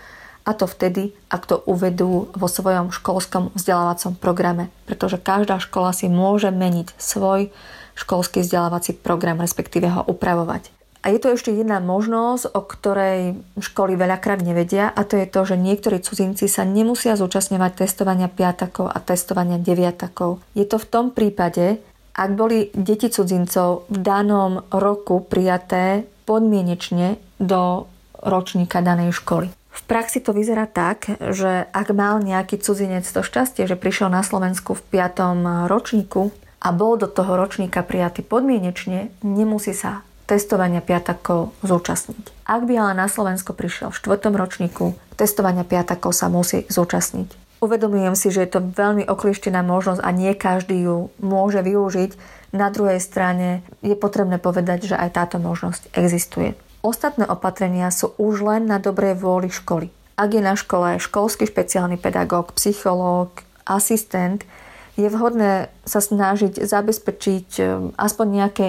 a 0.47 0.55
to 0.55 0.71
vtedy, 0.71 1.11
ak 1.27 1.43
to 1.51 1.59
uvedú 1.67 2.31
vo 2.31 2.47
svojom 2.47 2.95
školskom 2.95 3.51
vzdelávacom 3.59 4.15
programe, 4.15 4.71
pretože 4.87 5.19
každá 5.19 5.59
škola 5.59 5.91
si 5.91 6.07
môže 6.07 6.55
meniť 6.55 6.95
svoj 6.95 7.51
školský 7.99 8.47
vzdelávací 8.47 8.95
program, 8.95 9.43
respektíve 9.43 9.91
ho 9.91 10.07
upravovať. 10.07 10.71
A 11.07 11.15
je 11.15 11.23
tu 11.23 11.31
ešte 11.31 11.55
jedna 11.55 11.79
možnosť, 11.79 12.51
o 12.51 12.63
ktorej 12.67 13.39
školy 13.63 13.95
veľakrát 13.95 14.43
nevedia 14.43 14.91
a 14.91 15.07
to 15.07 15.15
je 15.19 15.27
to, 15.31 15.55
že 15.55 15.55
niektorí 15.55 16.03
cudzinci 16.03 16.51
sa 16.51 16.67
nemusia 16.67 17.15
zúčastňovať 17.15 17.87
testovania 17.87 18.27
piatakov 18.27 18.91
a 18.91 18.99
testovania 18.99 19.59
deviatakov. 19.59 20.43
Je 20.59 20.67
to 20.67 20.83
v 20.83 20.91
tom 20.91 21.07
prípade, 21.15 21.79
ak 22.11 22.31
boli 22.35 22.75
deti 22.75 23.07
cudzincov 23.07 23.87
v 23.87 23.99
danom 24.03 24.67
roku 24.75 25.23
prijaté 25.23 26.11
podmienečne 26.27 27.23
do 27.39 27.87
ročníka 28.19 28.83
danej 28.83 29.15
školy. 29.15 29.53
V 29.77 29.83
praxi 29.85 30.25
to 30.25 30.33
vyzerá 30.33 30.65
tak, 30.65 31.05
že 31.21 31.69
ak 31.69 31.93
mal 31.93 32.25
nejaký 32.25 32.57
cudzinec 32.57 33.05
to 33.05 33.21
šťastie, 33.21 33.69
že 33.69 33.77
prišiel 33.77 34.09
na 34.09 34.25
Slovensku 34.25 34.73
v 34.73 35.05
5. 35.05 35.69
ročníku 35.69 36.33
a 36.65 36.73
bol 36.73 36.97
do 36.97 37.05
toho 37.05 37.37
ročníka 37.37 37.85
prijatý 37.85 38.25
podmienečne, 38.25 39.13
nemusí 39.21 39.77
sa 39.77 40.01
testovania 40.25 40.81
piatakov 40.81 41.53
zúčastniť. 41.61 42.49
Ak 42.49 42.65
by 42.65 42.75
ale 42.75 42.93
na 42.97 43.07
Slovensko 43.07 43.53
prišiel 43.53 43.93
v 43.93 44.17
4. 44.17 44.33
ročníku, 44.33 44.97
testovania 45.15 45.63
piatakov 45.63 46.17
sa 46.17 46.33
musí 46.33 46.65
zúčastniť. 46.67 47.61
Uvedomujem 47.61 48.13
si, 48.17 48.29
že 48.33 48.45
je 48.45 48.51
to 48.59 48.61
veľmi 48.65 49.05
oklieštená 49.09 49.65
možnosť 49.65 50.01
a 50.05 50.11
nie 50.13 50.33
každý 50.37 50.89
ju 50.89 51.09
môže 51.21 51.61
využiť. 51.65 52.17
Na 52.53 52.69
druhej 52.69 53.01
strane 53.01 53.65
je 53.81 53.97
potrebné 53.97 54.37
povedať, 54.37 54.93
že 54.93 54.97
aj 54.97 55.11
táto 55.17 55.37
možnosť 55.41 55.93
existuje. 55.97 56.53
Ostatné 56.87 57.27
opatrenia 57.27 57.91
sú 57.91 58.15
už 58.15 58.47
len 58.47 58.71
na 58.71 58.79
dobrej 58.79 59.19
vôli 59.19 59.51
školy. 59.51 59.91
Ak 60.15 60.31
je 60.31 60.39
na 60.39 60.55
škole 60.55 61.03
školský 61.03 61.51
špeciálny 61.51 61.99
pedagóg, 61.99 62.55
psychológ, 62.55 63.43
asistent, 63.67 64.47
je 64.95 65.11
vhodné 65.11 65.67
sa 65.83 65.99
snažiť 65.99 66.63
zabezpečiť 66.63 67.49
e, 67.59 67.63
aspoň 67.99 68.27
nejaké 68.31 68.67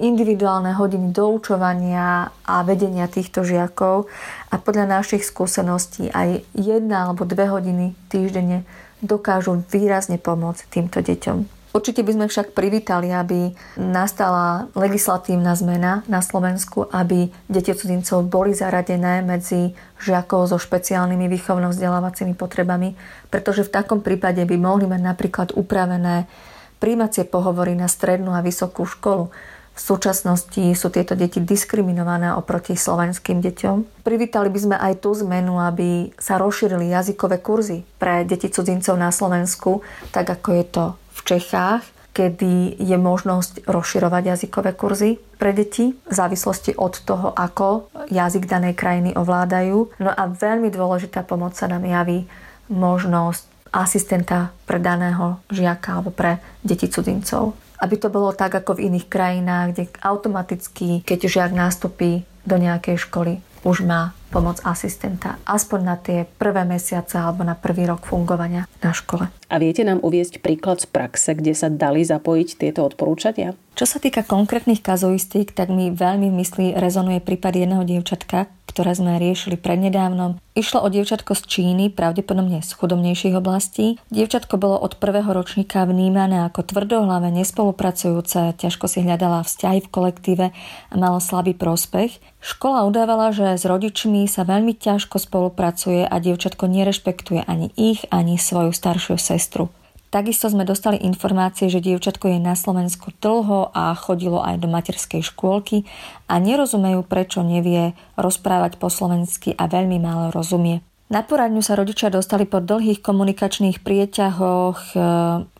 individuálne 0.00 0.72
hodiny 0.74 1.12
doučovania 1.12 2.32
a 2.42 2.54
vedenia 2.64 3.04
týchto 3.04 3.44
žiakov 3.44 4.08
a 4.48 4.56
podľa 4.56 4.98
našich 4.98 5.22
skúseností 5.28 6.08
aj 6.08 6.48
jedna 6.56 7.04
alebo 7.04 7.28
dve 7.28 7.52
hodiny 7.52 7.92
týždenne 8.08 8.64
dokážu 9.04 9.60
výrazne 9.68 10.16
pomôcť 10.16 10.64
týmto 10.72 11.04
deťom. 11.04 11.57
Určite 11.68 12.00
by 12.00 12.12
sme 12.16 12.26
však 12.32 12.56
privítali, 12.56 13.12
aby 13.12 13.52
nastala 13.76 14.72
legislatívna 14.72 15.52
zmena 15.52 16.00
na 16.08 16.24
Slovensku, 16.24 16.88
aby 16.88 17.28
deti 17.44 17.76
cudzincov 17.76 18.24
boli 18.24 18.56
zaradené 18.56 19.20
medzi 19.20 19.76
žiakov 20.00 20.48
so 20.48 20.56
špeciálnymi 20.56 21.28
výchovno-vzdelávacími 21.28 22.32
potrebami, 22.32 22.96
pretože 23.28 23.68
v 23.68 23.74
takom 23.74 24.00
prípade 24.00 24.40
by 24.48 24.56
mohli 24.56 24.88
mať 24.88 25.00
napríklad 25.04 25.48
upravené 25.52 26.24
príjmacie 26.80 27.28
pohovory 27.28 27.76
na 27.76 27.84
strednú 27.90 28.32
a 28.32 28.40
vysokú 28.40 28.88
školu. 28.88 29.28
V 29.78 29.80
súčasnosti 29.94 30.74
sú 30.74 30.90
tieto 30.90 31.14
deti 31.14 31.38
diskriminované 31.38 32.34
oproti 32.34 32.74
slovenským 32.74 33.38
deťom. 33.38 34.02
Privítali 34.02 34.50
by 34.50 34.58
sme 34.58 34.74
aj 34.74 35.06
tú 35.06 35.14
zmenu, 35.22 35.54
aby 35.62 36.10
sa 36.18 36.34
rozšírili 36.34 36.90
jazykové 36.90 37.38
kurzy 37.38 37.86
pre 38.00 38.26
deti 38.26 38.50
cudzincov 38.50 38.98
na 38.98 39.14
Slovensku, 39.14 39.86
tak 40.10 40.34
ako 40.34 40.48
je 40.50 40.64
to 40.66 40.84
Čechách, 41.28 41.84
kedy 42.16 42.80
je 42.80 42.96
možnosť 42.96 43.68
rozširovať 43.68 44.22
jazykové 44.32 44.72
kurzy 44.72 45.20
pre 45.36 45.52
deti 45.52 45.92
v 45.92 46.12
závislosti 46.16 46.72
od 46.80 47.04
toho, 47.04 47.36
ako 47.36 47.92
jazyk 48.08 48.48
danej 48.48 48.72
krajiny 48.72 49.12
ovládajú. 49.12 49.92
No 50.00 50.08
a 50.08 50.24
veľmi 50.24 50.72
dôležitá 50.72 51.28
pomoc 51.28 51.52
sa 51.52 51.68
nám 51.68 51.84
javí 51.84 52.24
možnosť 52.72 53.44
asistenta 53.76 54.56
pre 54.64 54.80
daného 54.80 55.36
žiaka 55.52 56.00
alebo 56.00 56.08
pre 56.08 56.40
deti 56.64 56.88
cudzincov. 56.88 57.52
Aby 57.76 58.00
to 58.00 58.08
bolo 58.08 58.32
tak 58.32 58.56
ako 58.56 58.80
v 58.80 58.88
iných 58.88 59.06
krajinách, 59.12 59.66
kde 59.76 59.84
automaticky, 60.00 61.04
keď 61.04 61.28
žiak 61.28 61.52
nástupí 61.52 62.24
do 62.48 62.56
nejakej 62.56 63.04
školy, 63.04 63.44
už 63.68 63.84
má 63.84 64.16
pomoc 64.32 64.64
asistenta, 64.64 65.36
aspoň 65.44 65.80
na 65.84 65.96
tie 66.00 66.24
prvé 66.24 66.64
mesiace 66.64 67.20
alebo 67.20 67.44
na 67.44 67.52
prvý 67.52 67.84
rok 67.84 68.08
fungovania 68.08 68.64
na 68.80 68.96
škole. 68.96 69.28
A 69.48 69.56
viete 69.56 69.80
nám 69.80 70.04
uviesť 70.04 70.44
príklad 70.44 70.84
z 70.84 70.92
praxe, 70.92 71.32
kde 71.32 71.56
sa 71.56 71.72
dali 71.72 72.04
zapojiť 72.04 72.48
tieto 72.60 72.84
odporúčania? 72.84 73.56
Čo 73.78 73.86
sa 73.86 73.98
týka 74.02 74.26
konkrétnych 74.26 74.82
kazuistík, 74.82 75.56
tak 75.56 75.70
mi 75.70 75.88
veľmi 75.94 76.28
v 76.28 76.38
mysli 76.42 76.66
rezonuje 76.74 77.22
prípad 77.22 77.54
jedného 77.56 77.86
dievčatka, 77.86 78.50
ktoré 78.68 78.90
sme 78.92 79.22
riešili 79.22 79.54
prednedávnom. 79.54 80.42
Išlo 80.58 80.82
o 80.82 80.90
dievčatko 80.90 81.38
z 81.38 81.42
Číny, 81.46 81.84
pravdepodobne 81.94 82.58
z 82.58 82.74
chudobnejších 82.74 83.38
oblastí. 83.38 84.02
Dievčatko 84.10 84.58
bolo 84.58 84.82
od 84.82 84.98
prvého 84.98 85.30
ročníka 85.30 85.86
vnímané 85.86 86.42
ako 86.50 86.66
tvrdohlavé, 86.66 87.30
nespolupracujúce, 87.30 88.58
ťažko 88.58 88.90
si 88.90 89.06
hľadala 89.06 89.46
vzťahy 89.46 89.86
v 89.86 89.92
kolektíve 89.94 90.46
a 90.90 90.94
malo 90.98 91.22
slabý 91.22 91.54
prospech. 91.54 92.18
Škola 92.42 92.82
udávala, 92.82 93.30
že 93.30 93.54
s 93.54 93.62
rodičmi 93.62 94.26
sa 94.26 94.42
veľmi 94.42 94.74
ťažko 94.74 95.22
spolupracuje 95.22 96.02
a 96.02 96.18
dievčatko 96.18 96.66
nerešpektuje 96.66 97.46
ani 97.46 97.70
ich, 97.78 98.02
ani 98.10 98.34
svoju 98.42 98.74
staršiu 98.74 99.14
sestru. 99.14 99.37
Takisto 100.08 100.48
sme 100.48 100.64
dostali 100.64 100.96
informácie, 101.04 101.68
že 101.68 101.84
dievčatko 101.84 102.32
je 102.32 102.40
na 102.40 102.56
Slovensku 102.56 103.12
dlho 103.20 103.68
a 103.76 103.92
chodilo 103.92 104.40
aj 104.40 104.56
do 104.56 104.68
materskej 104.68 105.20
škôlky 105.20 105.84
a 106.24 106.40
nerozumejú, 106.40 107.04
prečo 107.04 107.44
nevie 107.44 107.92
rozprávať 108.16 108.80
po 108.80 108.88
slovensky 108.88 109.52
a 109.52 109.68
veľmi 109.68 110.00
málo 110.00 110.32
rozumie. 110.32 110.80
Na 111.12 111.24
poradňu 111.24 111.60
sa 111.60 111.76
rodičia 111.76 112.08
dostali 112.08 112.48
po 112.48 112.60
dlhých 112.60 113.00
komunikačných 113.04 113.80
prieťahoch 113.80 114.92
e, 114.92 114.98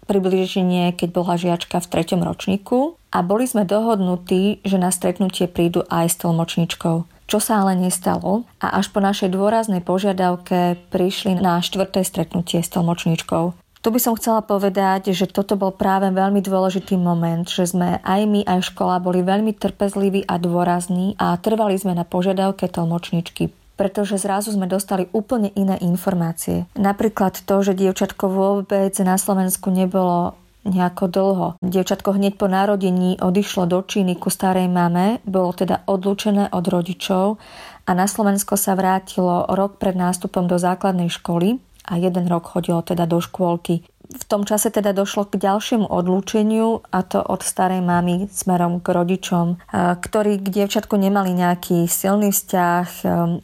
približne, 0.09 0.93
keď 0.93 1.09
bola 1.09 1.41
žiačka 1.41 1.81
v 1.81 1.89
treťom 1.89 2.21
ročníku 2.25 2.97
a 3.13 3.25
boli 3.25 3.49
sme 3.49 3.69
dohodnutí, 3.69 4.65
že 4.65 4.77
na 4.81 4.93
stretnutie 4.93 5.49
prídu 5.49 5.85
aj 5.89 6.05
s 6.09 6.17
tlmočničkou. 6.25 7.09
Čo 7.29 7.39
sa 7.45 7.61
ale 7.61 7.77
nestalo 7.77 8.49
a 8.57 8.81
až 8.81 8.89
po 8.89 9.05
našej 9.05 9.33
dôraznej 9.37 9.85
požiadavke 9.85 10.81
prišli 10.89 11.37
na 11.37 11.61
štvrté 11.61 12.01
stretnutie 12.01 12.65
s 12.65 12.73
tlmočníčkou. 12.73 13.53
Tu 13.89 13.97
by 13.97 14.05
som 14.05 14.21
chcela 14.21 14.45
povedať, 14.45 15.17
že 15.17 15.25
toto 15.25 15.57
bol 15.57 15.73
práve 15.73 16.13
veľmi 16.13 16.45
dôležitý 16.45 17.01
moment, 17.01 17.49
že 17.49 17.73
sme 17.73 18.05
aj 18.05 18.21
my, 18.29 18.45
aj 18.45 18.69
škola 18.69 19.01
boli 19.01 19.25
veľmi 19.25 19.57
trpezliví 19.57 20.29
a 20.29 20.37
dôrazní 20.37 21.17
a 21.17 21.33
trvali 21.41 21.73
sme 21.81 21.97
na 21.97 22.05
požiadavke 22.05 22.69
tlmočničky 22.69 23.49
pretože 23.81 24.21
zrazu 24.21 24.53
sme 24.53 24.67
dostali 24.69 25.07
úplne 25.15 25.55
iné 25.55 25.79
informácie. 25.81 26.67
Napríklad 26.75 27.41
to, 27.47 27.63
že 27.63 27.79
dievčatko 27.79 28.27
vôbec 28.27 28.91
na 29.01 29.15
Slovensku 29.15 29.71
nebolo 29.73 30.35
nejako 30.69 31.05
dlho. 31.09 31.49
Dievčatko 31.65 32.13
hneď 32.13 32.37
po 32.37 32.51
narodení 32.51 33.17
odišlo 33.17 33.65
do 33.71 33.81
Číny 33.81 34.21
ku 34.21 34.29
starej 34.29 34.69
mame, 34.69 35.25
bolo 35.25 35.55
teda 35.57 35.87
odlúčené 35.89 36.51
od 36.53 36.65
rodičov 36.67 37.41
a 37.89 37.91
na 37.97 38.05
Slovensko 38.05 38.61
sa 38.61 38.77
vrátilo 38.77 39.49
rok 39.49 39.81
pred 39.81 39.97
nástupom 39.97 40.45
do 40.45 40.61
základnej 40.61 41.09
školy 41.09 41.57
a 41.89 41.97
jeden 41.97 42.29
rok 42.29 42.53
chodilo 42.53 42.85
teda 42.85 43.09
do 43.09 43.25
škôlky. 43.25 43.81
V 44.09 44.25
tom 44.25 44.49
čase 44.49 44.73
teda 44.73 44.97
došlo 44.97 45.29
k 45.29 45.37
ďalšiemu 45.37 45.85
odlúčeniu 45.85 46.81
a 46.89 47.05
to 47.05 47.21
od 47.21 47.45
starej 47.45 47.85
mamy 47.85 48.29
smerom 48.33 48.81
k 48.81 48.93
rodičom, 48.93 49.61
ktorí 50.01 50.41
k 50.41 50.49
dievčatku 50.49 50.97
nemali 50.97 51.37
nejaký 51.37 51.85
silný 51.85 52.33
vzťah 52.33 52.89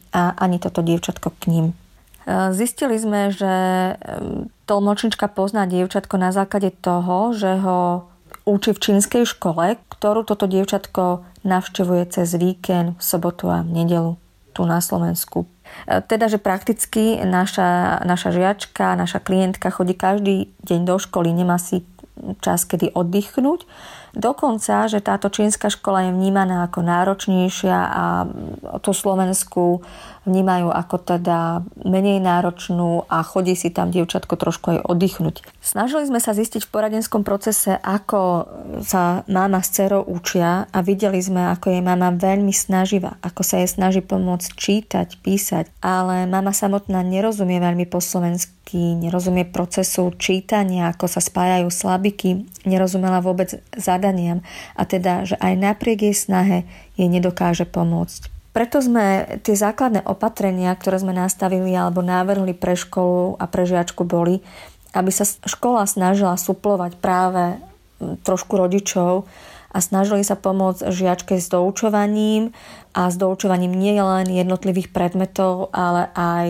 a 0.09 0.21
ani 0.33 0.57
toto 0.57 0.81
dievčatko 0.81 1.37
k 1.37 1.43
ním. 1.53 1.65
Zistili 2.49 2.97
sme, 2.97 3.29
že 3.29 3.53
tlmočnička 4.65 5.29
pozná 5.29 5.69
dievčatko 5.69 6.17
na 6.17 6.33
základe 6.33 6.73
toho, 6.73 7.37
že 7.37 7.61
ho 7.61 8.09
učí 8.49 8.73
v 8.73 8.81
čínskej 8.81 9.29
škole, 9.29 9.77
ktorú 9.93 10.25
toto 10.25 10.49
dievčatko 10.49 11.21
navštevuje 11.45 12.09
cez 12.09 12.33
víkend, 12.33 12.97
sobotu 12.97 13.53
a 13.53 13.61
nedelu 13.61 14.17
tu 14.57 14.65
na 14.65 14.81
Slovensku. 14.81 15.45
E, 15.83 16.01
teda, 16.01 16.31
že 16.31 16.39
prakticky 16.39 17.19
naša, 17.23 18.01
naša 18.07 18.29
žiačka, 18.31 18.95
naša 18.95 19.19
klientka 19.19 19.67
chodí 19.69 19.93
každý 19.93 20.49
deň 20.63 20.81
do 20.87 20.95
školy, 20.95 21.35
nemá 21.35 21.59
si 21.59 21.83
čas, 22.39 22.63
kedy 22.63 22.95
oddychnúť. 22.95 23.67
Dokonca, 24.15 24.87
že 24.87 25.03
táto 25.03 25.27
čínska 25.27 25.67
škola 25.67 26.07
je 26.07 26.15
vnímaná 26.15 26.63
ako 26.65 26.79
náročnejšia 26.87 27.77
a 27.77 28.03
tú 28.79 28.95
Slovensku 28.95 29.83
vnímajú 30.25 30.73
ako 30.73 30.95
teda 31.03 31.61
menej 31.85 32.17
náročnú 32.17 33.05
a 33.05 33.21
chodí 33.21 33.53
si 33.53 33.69
tam 33.69 33.93
dievčatko 33.93 34.33
trošku 34.39 34.65
aj 34.73 34.79
oddychnúť. 34.87 35.45
Snažili 35.61 36.09
sme 36.09 36.17
sa 36.17 36.33
zistiť 36.33 36.65
v 36.65 36.71
poradenskom 36.73 37.21
procese, 37.21 37.77
ako 37.77 38.49
sa 38.81 39.21
mama 39.29 39.61
s 39.61 39.69
dcerou 39.75 40.01
učia 40.01 40.65
a 40.71 40.77
videli 40.81 41.21
sme, 41.21 41.53
ako 41.53 41.77
je 41.77 41.81
mama 41.85 42.09
veľmi 42.15 42.55
snaživá, 42.55 43.21
ako 43.21 43.41
sa 43.45 43.61
jej 43.61 43.69
snaží 43.69 44.01
pomôcť 44.01 44.49
čítať, 44.57 45.07
písať, 45.21 45.69
ale 45.83 46.25
mama 46.25 46.55
samotná 46.55 47.05
nerozumie 47.05 47.61
veľmi 47.61 47.85
po 47.85 48.01
slovensky 48.01 48.97
nerozumie 48.97 49.45
procesu 49.45 50.09
čítania, 50.17 50.89
ako 50.89 51.05
sa 51.05 51.21
spájajú 51.21 51.69
slabiky, 51.69 52.49
nerozumela 52.65 53.21
vôbec 53.21 53.61
zadaniam 54.05 54.45
a 54.77 54.85
teda, 54.85 55.25
že 55.25 55.35
aj 55.41 55.53
napriek 55.57 56.05
jej 56.05 56.15
snahe 56.15 56.69
jej 56.93 57.09
nedokáže 57.09 57.65
pomôcť. 57.65 58.29
Preto 58.53 58.79
sme 58.79 59.35
tie 59.43 59.57
základné 59.57 60.05
opatrenia, 60.07 60.71
ktoré 60.77 61.01
sme 61.01 61.11
nastavili 61.11 61.75
alebo 61.75 61.99
návrhli 61.99 62.55
pre 62.55 62.77
školu 62.77 63.35
a 63.41 63.49
pre 63.49 63.67
žiačku 63.67 64.07
boli, 64.07 64.39
aby 64.95 65.11
sa 65.11 65.27
škola 65.27 65.83
snažila 65.83 66.39
suplovať 66.39 66.95
práve 67.01 67.59
trošku 67.99 68.55
rodičov 68.55 69.27
a 69.75 69.83
snažili 69.83 70.23
sa 70.23 70.39
pomôcť 70.39 70.87
žiačke 70.87 71.35
s 71.35 71.51
doučovaním 71.51 72.55
a 72.95 73.11
s 73.11 73.19
doučovaním 73.19 73.75
nie 73.75 73.99
len 73.99 74.23
jednotlivých 74.31 74.95
predmetov, 74.95 75.67
ale 75.75 76.07
aj 76.15 76.47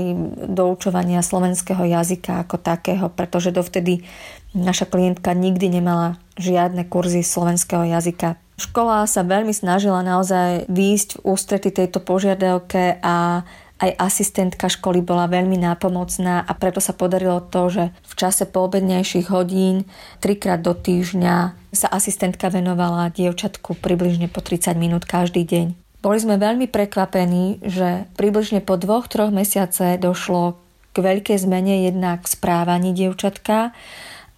doučovania 0.54 1.26
slovenského 1.26 1.82
jazyka 1.82 2.46
ako 2.46 2.62
takého, 2.62 3.10
pretože 3.10 3.50
dovtedy 3.50 4.06
naša 4.54 4.86
klientka 4.86 5.34
nikdy 5.34 5.82
nemala 5.82 6.22
žiadne 6.38 6.86
kurzy 6.86 7.26
slovenského 7.26 7.90
jazyka. 7.90 8.38
Škola 8.56 9.04
sa 9.10 9.26
veľmi 9.26 9.52
snažila 9.52 10.00
naozaj 10.06 10.72
výjsť 10.72 11.20
v 11.20 11.24
ústrety 11.28 11.70
tejto 11.76 12.00
požiadavke 12.00 13.04
a 13.04 13.44
aj 13.76 13.92
asistentka 14.00 14.72
školy 14.72 15.04
bola 15.04 15.28
veľmi 15.28 15.60
nápomocná 15.60 16.48
a 16.48 16.52
preto 16.56 16.80
sa 16.80 16.96
podarilo 16.96 17.44
to, 17.44 17.68
že 17.68 17.84
v 17.92 18.14
čase 18.16 18.48
poobednejších 18.48 19.28
hodín 19.28 19.84
trikrát 20.24 20.64
do 20.64 20.72
týždňa 20.72 21.36
sa 21.76 21.88
asistentka 21.92 22.48
venovala 22.48 23.12
dievčatku 23.12 23.76
približne 23.84 24.32
po 24.32 24.40
30 24.40 24.80
minút 24.80 25.04
každý 25.04 25.44
deň. 25.44 25.68
Boli 26.00 26.18
sme 26.22 26.40
veľmi 26.40 26.70
prekvapení, 26.72 27.66
že 27.66 28.06
približne 28.16 28.62
po 28.62 28.80
dvoch, 28.80 29.10
troch 29.12 29.34
mesiace 29.34 29.98
došlo 30.00 30.56
k 30.96 31.04
veľkej 31.04 31.36
zmene 31.44 31.84
jednak 31.84 32.24
v 32.24 32.32
správaní 32.32 32.96
dievčatka 32.96 33.76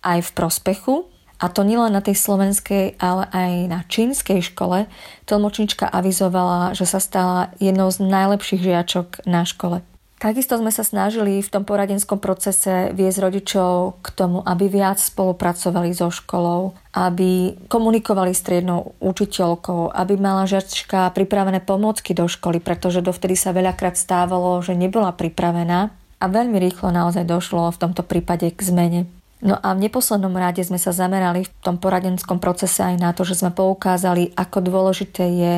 aj 0.01 0.19
v 0.25 0.29
prospechu 0.33 0.95
a 1.37 1.45
to 1.53 1.61
nielen 1.61 1.93
na 1.93 2.01
tej 2.01 2.17
slovenskej, 2.17 2.97
ale 2.97 3.29
aj 3.29 3.51
na 3.69 3.79
čínskej 3.85 4.41
škole. 4.41 4.89
Tlmočnička 5.29 5.85
avizovala, 5.85 6.73
že 6.73 6.89
sa 6.89 6.97
stala 6.97 7.53
jednou 7.61 7.93
z 7.93 8.01
najlepších 8.01 8.61
žiačok 8.61 9.07
na 9.29 9.45
škole. 9.45 9.85
Takisto 10.17 10.57
sme 10.57 10.73
sa 10.73 10.81
snažili 10.81 11.45
v 11.45 11.51
tom 11.53 11.61
poradenskom 11.61 12.17
procese 12.17 12.89
viesť 12.89 13.21
rodičov 13.21 14.01
k 14.01 14.07
tomu, 14.17 14.41
aby 14.41 14.65
viac 14.65 14.97
spolupracovali 14.97 15.93
so 15.93 16.09
školou, 16.09 16.73
aby 16.97 17.53
komunikovali 17.69 18.33
s 18.33 18.41
triednou 18.41 18.97
učiteľkou, 18.97 19.93
aby 19.93 20.17
mala 20.17 20.49
žiačka 20.49 21.13
pripravené 21.13 21.61
pomôcky 21.61 22.17
do 22.17 22.25
školy, 22.25 22.57
pretože 22.57 23.05
dovtedy 23.05 23.37
sa 23.37 23.53
veľakrát 23.53 23.93
stávalo, 23.93 24.57
že 24.65 24.73
nebola 24.73 25.13
pripravená 25.13 25.93
a 26.17 26.25
veľmi 26.25 26.57
rýchlo 26.57 26.89
naozaj 26.89 27.21
došlo 27.21 27.69
v 27.69 27.77
tomto 27.77 28.01
prípade 28.01 28.49
k 28.49 28.57
zmene. 28.65 29.16
No 29.37 29.53
a 29.61 29.77
v 29.77 29.85
neposlednom 29.85 30.33
rade 30.33 30.65
sme 30.65 30.81
sa 30.81 30.89
zamerali 30.89 31.45
v 31.45 31.51
tom 31.61 31.77
poradenskom 31.77 32.41
procese 32.41 32.81
aj 32.81 32.95
na 32.97 33.13
to, 33.13 33.21
že 33.21 33.37
sme 33.37 33.53
poukázali, 33.53 34.33
ako 34.33 34.57
dôležité 34.65 35.25
je 35.29 35.55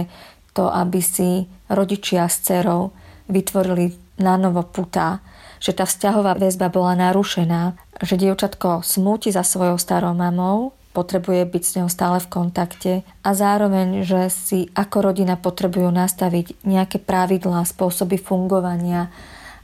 to, 0.51 0.67
aby 0.67 0.99
si 0.99 1.47
rodičia 1.71 2.27
s 2.27 2.43
dcerou 2.43 2.91
vytvorili 3.31 3.95
na 4.19 4.35
novo 4.35 4.67
putá, 4.67 5.23
že 5.63 5.71
tá 5.71 5.87
vzťahová 5.87 6.35
väzba 6.35 6.67
bola 6.67 6.95
narušená, 6.99 7.75
že 8.03 8.19
dievčatko 8.19 8.83
smúti 8.83 9.31
za 9.31 9.47
svojou 9.47 9.79
starou 9.79 10.11
mamou, 10.11 10.75
potrebuje 10.91 11.47
byť 11.47 11.63
s 11.63 11.75
ňou 11.79 11.87
stále 11.87 12.17
v 12.19 12.31
kontakte 12.31 12.93
a 13.23 13.29
zároveň, 13.31 14.03
že 14.03 14.27
si 14.27 14.59
ako 14.75 15.13
rodina 15.13 15.39
potrebujú 15.39 15.87
nastaviť 15.87 16.65
nejaké 16.67 16.99
pravidlá, 16.99 17.63
spôsoby 17.63 18.19
fungovania 18.19 19.07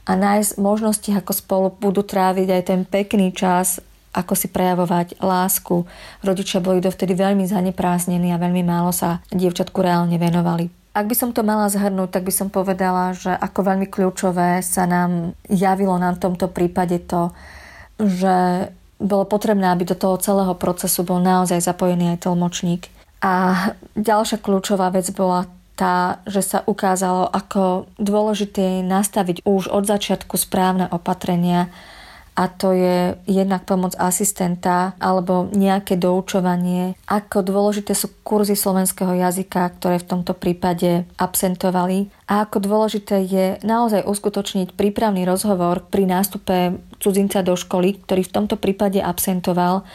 a 0.06 0.12
nájsť 0.14 0.56
možnosti, 0.56 1.10
ako 1.12 1.32
spolu 1.34 1.68
budú 1.74 2.06
tráviť 2.06 2.48
aj 2.48 2.62
ten 2.62 2.80
pekný 2.86 3.34
čas 3.34 3.82
ako 4.16 4.32
si 4.32 4.48
prejavovať 4.48 5.20
lásku. 5.20 5.84
Rodičia 6.24 6.64
boli 6.64 6.80
dovtedy 6.80 7.12
veľmi 7.12 7.44
zanepráznení 7.44 8.32
a 8.32 8.40
veľmi 8.40 8.64
málo 8.64 8.96
sa 8.96 9.20
dievčatku 9.28 9.76
reálne 9.84 10.16
venovali. 10.16 10.72
Ak 10.96 11.04
by 11.04 11.12
som 11.12 11.36
to 11.36 11.44
mala 11.44 11.68
zhrnúť, 11.68 12.08
tak 12.08 12.24
by 12.24 12.32
som 12.32 12.48
povedala, 12.48 13.12
že 13.12 13.28
ako 13.28 13.68
veľmi 13.68 13.86
kľúčové 13.92 14.64
sa 14.64 14.88
nám 14.88 15.36
javilo 15.44 16.00
na 16.00 16.16
tomto 16.16 16.48
prípade 16.48 17.04
to, 17.04 17.36
že 18.00 18.68
bolo 18.96 19.28
potrebné, 19.28 19.76
aby 19.76 19.84
do 19.84 19.92
toho 19.92 20.16
celého 20.16 20.56
procesu 20.56 21.04
bol 21.04 21.20
naozaj 21.20 21.60
zapojený 21.60 22.16
aj 22.16 22.24
tlmočník. 22.24 22.88
A 23.20 23.32
ďalšia 23.92 24.40
kľúčová 24.40 24.88
vec 24.88 25.04
bola 25.12 25.44
tá, 25.76 26.24
že 26.24 26.40
sa 26.40 26.64
ukázalo, 26.64 27.28
ako 27.28 27.92
dôležité 28.00 28.80
je 28.80 28.88
nastaviť 28.88 29.44
už 29.44 29.68
od 29.68 29.84
začiatku 29.84 30.40
správne 30.40 30.88
opatrenia, 30.88 31.68
a 32.36 32.52
to 32.52 32.76
je 32.76 33.16
jednak 33.24 33.64
pomoc 33.64 33.96
asistenta 33.96 34.92
alebo 35.00 35.48
nejaké 35.56 35.96
doučovanie. 35.96 36.92
Ako 37.08 37.40
dôležité 37.40 37.96
sú 37.96 38.12
kurzy 38.20 38.52
slovenského 38.52 39.16
jazyka, 39.16 39.72
ktoré 39.80 39.96
v 39.96 40.08
tomto 40.12 40.36
prípade 40.36 41.08
absentovali 41.16 42.12
a 42.28 42.44
ako 42.44 42.60
dôležité 42.60 43.24
je 43.24 43.46
naozaj 43.64 44.04
uskutočniť 44.04 44.76
prípravný 44.76 45.24
rozhovor 45.24 45.80
pri 45.88 46.04
nástupe 46.04 46.76
cudzinca 47.00 47.40
do 47.40 47.56
školy, 47.56 48.04
ktorý 48.04 48.28
v 48.28 48.34
tomto 48.36 48.60
prípade 48.60 49.00
absentoval 49.00 49.88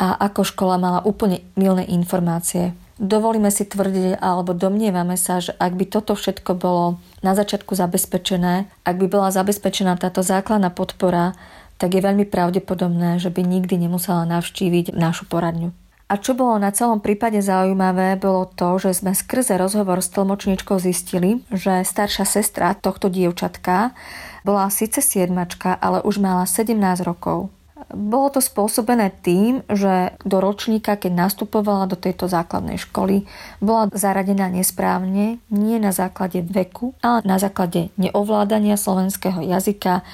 a 0.00 0.06
ako 0.30 0.46
škola 0.46 0.78
mala 0.78 1.00
úplne 1.02 1.42
milné 1.58 1.84
informácie. 1.90 2.72
Dovolíme 3.00 3.48
si 3.48 3.64
tvrdiť 3.64 4.20
alebo 4.20 4.52
domnievame 4.52 5.16
sa, 5.16 5.40
že 5.40 5.56
ak 5.56 5.72
by 5.72 5.88
toto 5.88 6.12
všetko 6.12 6.52
bolo 6.52 7.00
na 7.24 7.32
začiatku 7.32 7.72
zabezpečené, 7.72 8.68
ak 8.84 8.96
by 9.00 9.06
bola 9.08 9.32
zabezpečená 9.32 9.96
táto 9.96 10.20
základná 10.20 10.68
podpora, 10.68 11.32
tak 11.80 11.96
je 11.96 12.04
veľmi 12.04 12.28
pravdepodobné, 12.28 13.16
že 13.16 13.32
by 13.32 13.40
nikdy 13.40 13.80
nemusela 13.80 14.28
navštíviť 14.28 14.92
našu 14.92 15.24
poradňu. 15.24 15.72
A 16.10 16.18
čo 16.18 16.34
bolo 16.34 16.58
na 16.58 16.74
celom 16.74 16.98
prípade 16.98 17.38
zaujímavé, 17.38 18.18
bolo 18.18 18.42
to, 18.44 18.82
že 18.82 18.98
sme 18.98 19.14
skrze 19.14 19.54
rozhovor 19.54 20.02
s 20.02 20.10
tlmočníčkou 20.10 20.76
zistili, 20.82 21.46
že 21.54 21.86
staršia 21.86 22.26
sestra 22.26 22.74
tohto 22.74 23.06
dievčatka 23.06 23.94
bola 24.42 24.66
síce 24.74 24.98
siedmačka, 24.98 25.78
ale 25.78 26.02
už 26.02 26.18
mala 26.18 26.50
17 26.50 26.74
rokov. 27.06 27.54
Bolo 27.94 28.30
to 28.30 28.42
spôsobené 28.42 29.10
tým, 29.22 29.62
že 29.70 30.14
do 30.22 30.38
ročníka, 30.42 30.98
keď 30.98 31.26
nastupovala 31.26 31.90
do 31.90 31.98
tejto 31.98 32.26
základnej 32.26 32.78
školy, 32.78 33.26
bola 33.62 33.90
zaradená 33.94 34.50
nesprávne, 34.50 35.38
nie 35.50 35.76
na 35.78 35.90
základe 35.94 36.42
veku, 36.42 36.94
ale 37.06 37.22
na 37.22 37.38
základe 37.38 37.90
neovládania 37.98 38.78
slovenského 38.78 39.42
jazyka 39.42 40.06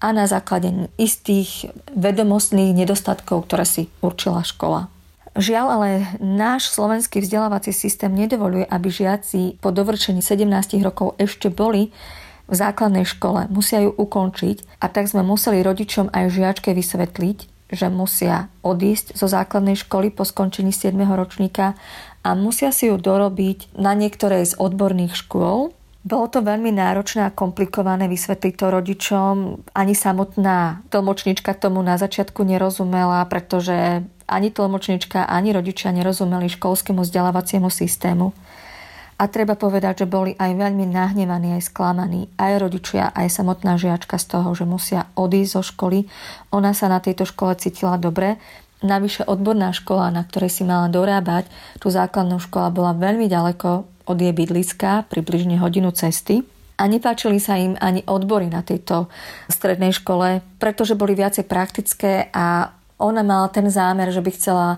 a 0.00 0.16
na 0.16 0.24
základe 0.24 0.88
istých 0.96 1.68
vedomostných 1.92 2.72
nedostatkov, 2.72 3.46
ktoré 3.46 3.68
si 3.68 3.82
určila 4.00 4.40
škola. 4.42 4.88
Žiaľ, 5.38 5.66
ale 5.70 5.88
náš 6.18 6.74
slovenský 6.74 7.22
vzdelávací 7.22 7.70
systém 7.70 8.10
nedovoluje, 8.10 8.66
aby 8.66 8.90
žiaci 8.90 9.62
po 9.62 9.70
dovršení 9.70 10.24
17 10.24 10.82
rokov 10.82 11.14
ešte 11.22 11.52
boli 11.52 11.94
v 12.50 12.54
základnej 12.58 13.06
škole, 13.06 13.46
musia 13.46 13.86
ju 13.86 13.94
ukončiť 13.94 14.82
a 14.82 14.90
tak 14.90 15.06
sme 15.06 15.22
museli 15.22 15.62
rodičom 15.62 16.10
aj 16.10 16.34
žiačke 16.34 16.74
vysvetliť, 16.74 17.38
že 17.70 17.86
musia 17.86 18.50
odísť 18.66 19.14
zo 19.14 19.30
základnej 19.30 19.78
školy 19.78 20.10
po 20.10 20.26
skončení 20.26 20.74
7. 20.74 20.98
ročníka 21.14 21.78
a 22.26 22.34
musia 22.34 22.74
si 22.74 22.90
ju 22.90 22.98
dorobiť 22.98 23.78
na 23.78 23.94
niektorej 23.94 24.50
z 24.50 24.58
odborných 24.58 25.14
škôl. 25.14 25.70
Bolo 26.00 26.32
to 26.32 26.40
veľmi 26.40 26.72
náročné 26.72 27.28
a 27.28 27.34
komplikované 27.34 28.08
vysvetliť 28.08 28.54
to 28.56 28.66
rodičom. 28.72 29.34
Ani 29.76 29.92
samotná 29.92 30.80
tlmočnička 30.88 31.52
tomu 31.52 31.84
na 31.84 32.00
začiatku 32.00 32.40
nerozumela, 32.40 33.20
pretože 33.28 34.00
ani 34.24 34.48
tlmočnička, 34.48 35.28
ani 35.28 35.52
rodičia 35.52 35.92
nerozumeli 35.92 36.48
školskému 36.48 37.04
vzdelávaciemu 37.04 37.68
systému. 37.68 38.32
A 39.20 39.28
treba 39.28 39.52
povedať, 39.52 40.00
že 40.00 40.06
boli 40.08 40.32
aj 40.40 40.56
veľmi 40.56 40.88
nahnevaní, 40.88 41.60
aj 41.60 41.68
sklamaní, 41.68 42.32
aj 42.40 42.56
rodičia, 42.56 43.12
aj 43.12 43.28
samotná 43.28 43.76
žiačka 43.76 44.16
z 44.16 44.32
toho, 44.32 44.56
že 44.56 44.64
musia 44.64 45.12
odísť 45.12 45.52
zo 45.52 45.62
školy. 45.68 46.08
Ona 46.56 46.72
sa 46.72 46.88
na 46.88 47.04
tejto 47.04 47.28
škole 47.28 47.52
cítila 47.60 48.00
dobre. 48.00 48.40
Navyše 48.80 49.28
odborná 49.28 49.76
škola, 49.76 50.08
na 50.08 50.24
ktorej 50.24 50.48
si 50.48 50.64
mala 50.64 50.88
dorábať, 50.88 51.52
tú 51.76 51.92
základnú 51.92 52.40
škola 52.40 52.72
bola 52.72 52.96
veľmi 52.96 53.28
ďaleko 53.28 53.99
od 54.10 54.18
jej 54.18 54.34
bydliska, 54.34 55.06
približne 55.06 55.62
hodinu 55.62 55.94
cesty. 55.94 56.42
A 56.80 56.88
nepáčili 56.90 57.38
sa 57.38 57.60
im 57.60 57.78
ani 57.78 58.02
odbory 58.08 58.50
na 58.50 58.66
tejto 58.66 59.06
strednej 59.46 59.94
škole, 59.94 60.42
pretože 60.58 60.98
boli 60.98 61.14
viacej 61.14 61.46
praktické 61.46 62.32
a 62.34 62.74
ona 62.98 63.22
mala 63.24 63.48
ten 63.52 63.68
zámer, 63.70 64.10
že 64.12 64.20
by 64.20 64.30
chcela 64.34 64.68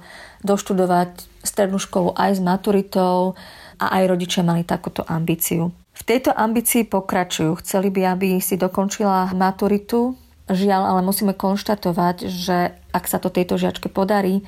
doštudovať 0.47 1.27
strednú 1.42 1.79
školu 1.79 2.14
aj 2.14 2.38
s 2.38 2.40
maturitou 2.42 3.35
a 3.83 3.99
aj 3.99 4.03
rodičia 4.14 4.47
mali 4.47 4.62
takúto 4.62 5.03
ambíciu. 5.07 5.75
V 5.92 6.03
tejto 6.07 6.35
ambícii 6.35 6.87
pokračujú. 6.87 7.62
Chceli 7.62 7.90
by, 7.90 8.18
aby 8.18 8.29
si 8.38 8.59
dokončila 8.59 9.35
maturitu. 9.35 10.18
Žiaľ, 10.51 10.83
ale 10.95 11.01
musíme 11.07 11.38
konštatovať, 11.38 12.27
že 12.27 12.75
ak 12.90 13.05
sa 13.07 13.23
to 13.23 13.31
tejto 13.31 13.55
žiačke 13.59 13.87
podarí, 13.87 14.42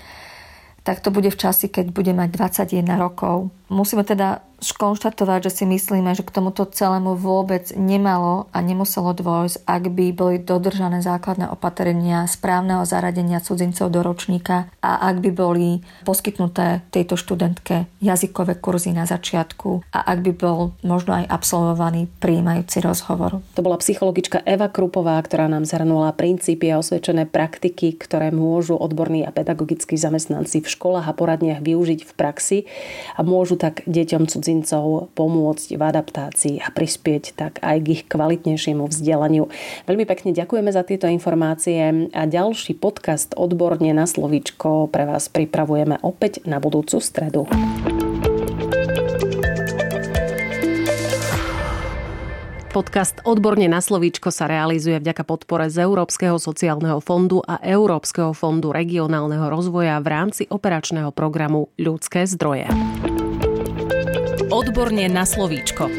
tak 0.85 1.01
to 1.01 1.09
bude 1.09 1.33
v 1.33 1.41
časi, 1.41 1.73
keď 1.73 1.95
bude 1.95 2.13
mať 2.13 2.29
21 2.69 2.99
rokov. 3.01 3.49
Musíme 3.73 4.05
teda 4.05 4.45
skonštatovať, 4.65 5.53
že 5.53 5.63
si 5.63 5.65
myslíme, 5.69 6.17
že 6.17 6.25
k 6.25 6.35
tomuto 6.35 6.65
celému 6.65 7.15
vôbec 7.21 7.69
nemalo 7.77 8.49
a 8.51 8.65
nemuselo 8.65 9.13
dôjsť, 9.13 9.69
ak 9.69 9.83
by 9.93 10.07
boli 10.17 10.37
dodržané 10.41 11.05
základné 11.05 11.53
opatrenia 11.53 12.25
správneho 12.25 12.89
zaradenia 12.89 13.45
cudzincov 13.45 13.93
do 13.93 14.01
ročníka 14.01 14.73
a 14.81 15.13
ak 15.13 15.21
by 15.21 15.31
boli 15.31 15.85
poskytnuté 16.09 16.81
tejto 16.89 17.21
študentke 17.21 17.85
jazykové 18.01 18.57
kurzy 18.57 18.97
na 18.97 19.05
začiatku 19.05 19.85
a 19.93 20.01
ak 20.09 20.19
by 20.25 20.33
bol 20.33 20.73
možno 20.81 21.21
aj 21.21 21.29
absolvovaný 21.29 22.09
príjmajúci 22.19 22.81
rozhovor. 22.81 23.45
To 23.55 23.61
bola 23.61 23.77
psychologička 23.77 24.41
Eva 24.49 24.73
Krupová, 24.73 25.21
ktorá 25.21 25.47
nám 25.47 25.69
zhrnula 25.69 26.17
princípy 26.17 26.73
a 26.73 26.81
osvedčené 26.81 27.29
praktiky, 27.29 27.93
ktoré 28.01 28.33
môžu 28.33 28.81
odborní 28.81 29.29
a 29.29 29.31
pedagogickí 29.31 30.01
zamestnanci 30.01 30.65
v 30.65 30.73
školách 30.73 31.07
a 31.07 31.13
poradniach 31.13 31.61
využiť 31.61 32.01
v 32.09 32.13
praxi 32.17 32.59
a 33.15 33.21
môžu 33.21 33.61
tak 33.61 33.85
deťom 33.85 34.25
cudzincov 34.25 34.54
cudzincov 34.55 35.11
pomôcť 35.19 35.69
v 35.75 35.83
adaptácii 35.83 36.55
a 36.63 36.71
prispieť 36.71 37.35
tak 37.35 37.59
aj 37.59 37.77
k 37.83 37.87
ich 37.99 38.03
kvalitnejšiemu 38.07 38.87
vzdelaniu. 38.87 39.51
Veľmi 39.91 40.05
pekne 40.07 40.31
ďakujeme 40.31 40.71
za 40.71 40.87
tieto 40.87 41.11
informácie 41.11 42.11
a 42.15 42.23
ďalší 42.23 42.79
podcast 42.79 43.35
Odborne 43.35 43.91
na 43.91 44.07
slovíčko 44.07 44.87
pre 44.93 45.09
vás 45.11 45.27
pripravujeme 45.27 45.99
opäť 46.07 46.47
na 46.47 46.63
budúcu 46.63 47.03
stredu. 47.03 47.51
Podcast 52.75 53.23
Odborne 53.23 53.71
na 53.71 53.79
slovíčko 53.79 54.35
sa 54.35 54.51
realizuje 54.51 54.99
vďaka 54.99 55.23
podpore 55.23 55.71
z 55.71 55.87
Európskeho 55.87 56.43
sociálneho 56.43 56.99
fondu 56.99 57.39
a 57.39 57.63
Európskeho 57.63 58.35
fondu 58.35 58.75
regionálneho 58.75 59.47
rozvoja 59.47 60.03
v 60.03 60.11
rámci 60.11 60.43
operačného 60.51 61.15
programu 61.15 61.71
Ľudské 61.79 62.27
zdroje. 62.27 62.67
Odborne 64.55 65.11
na 65.11 65.27
slovíčko. 65.27 65.91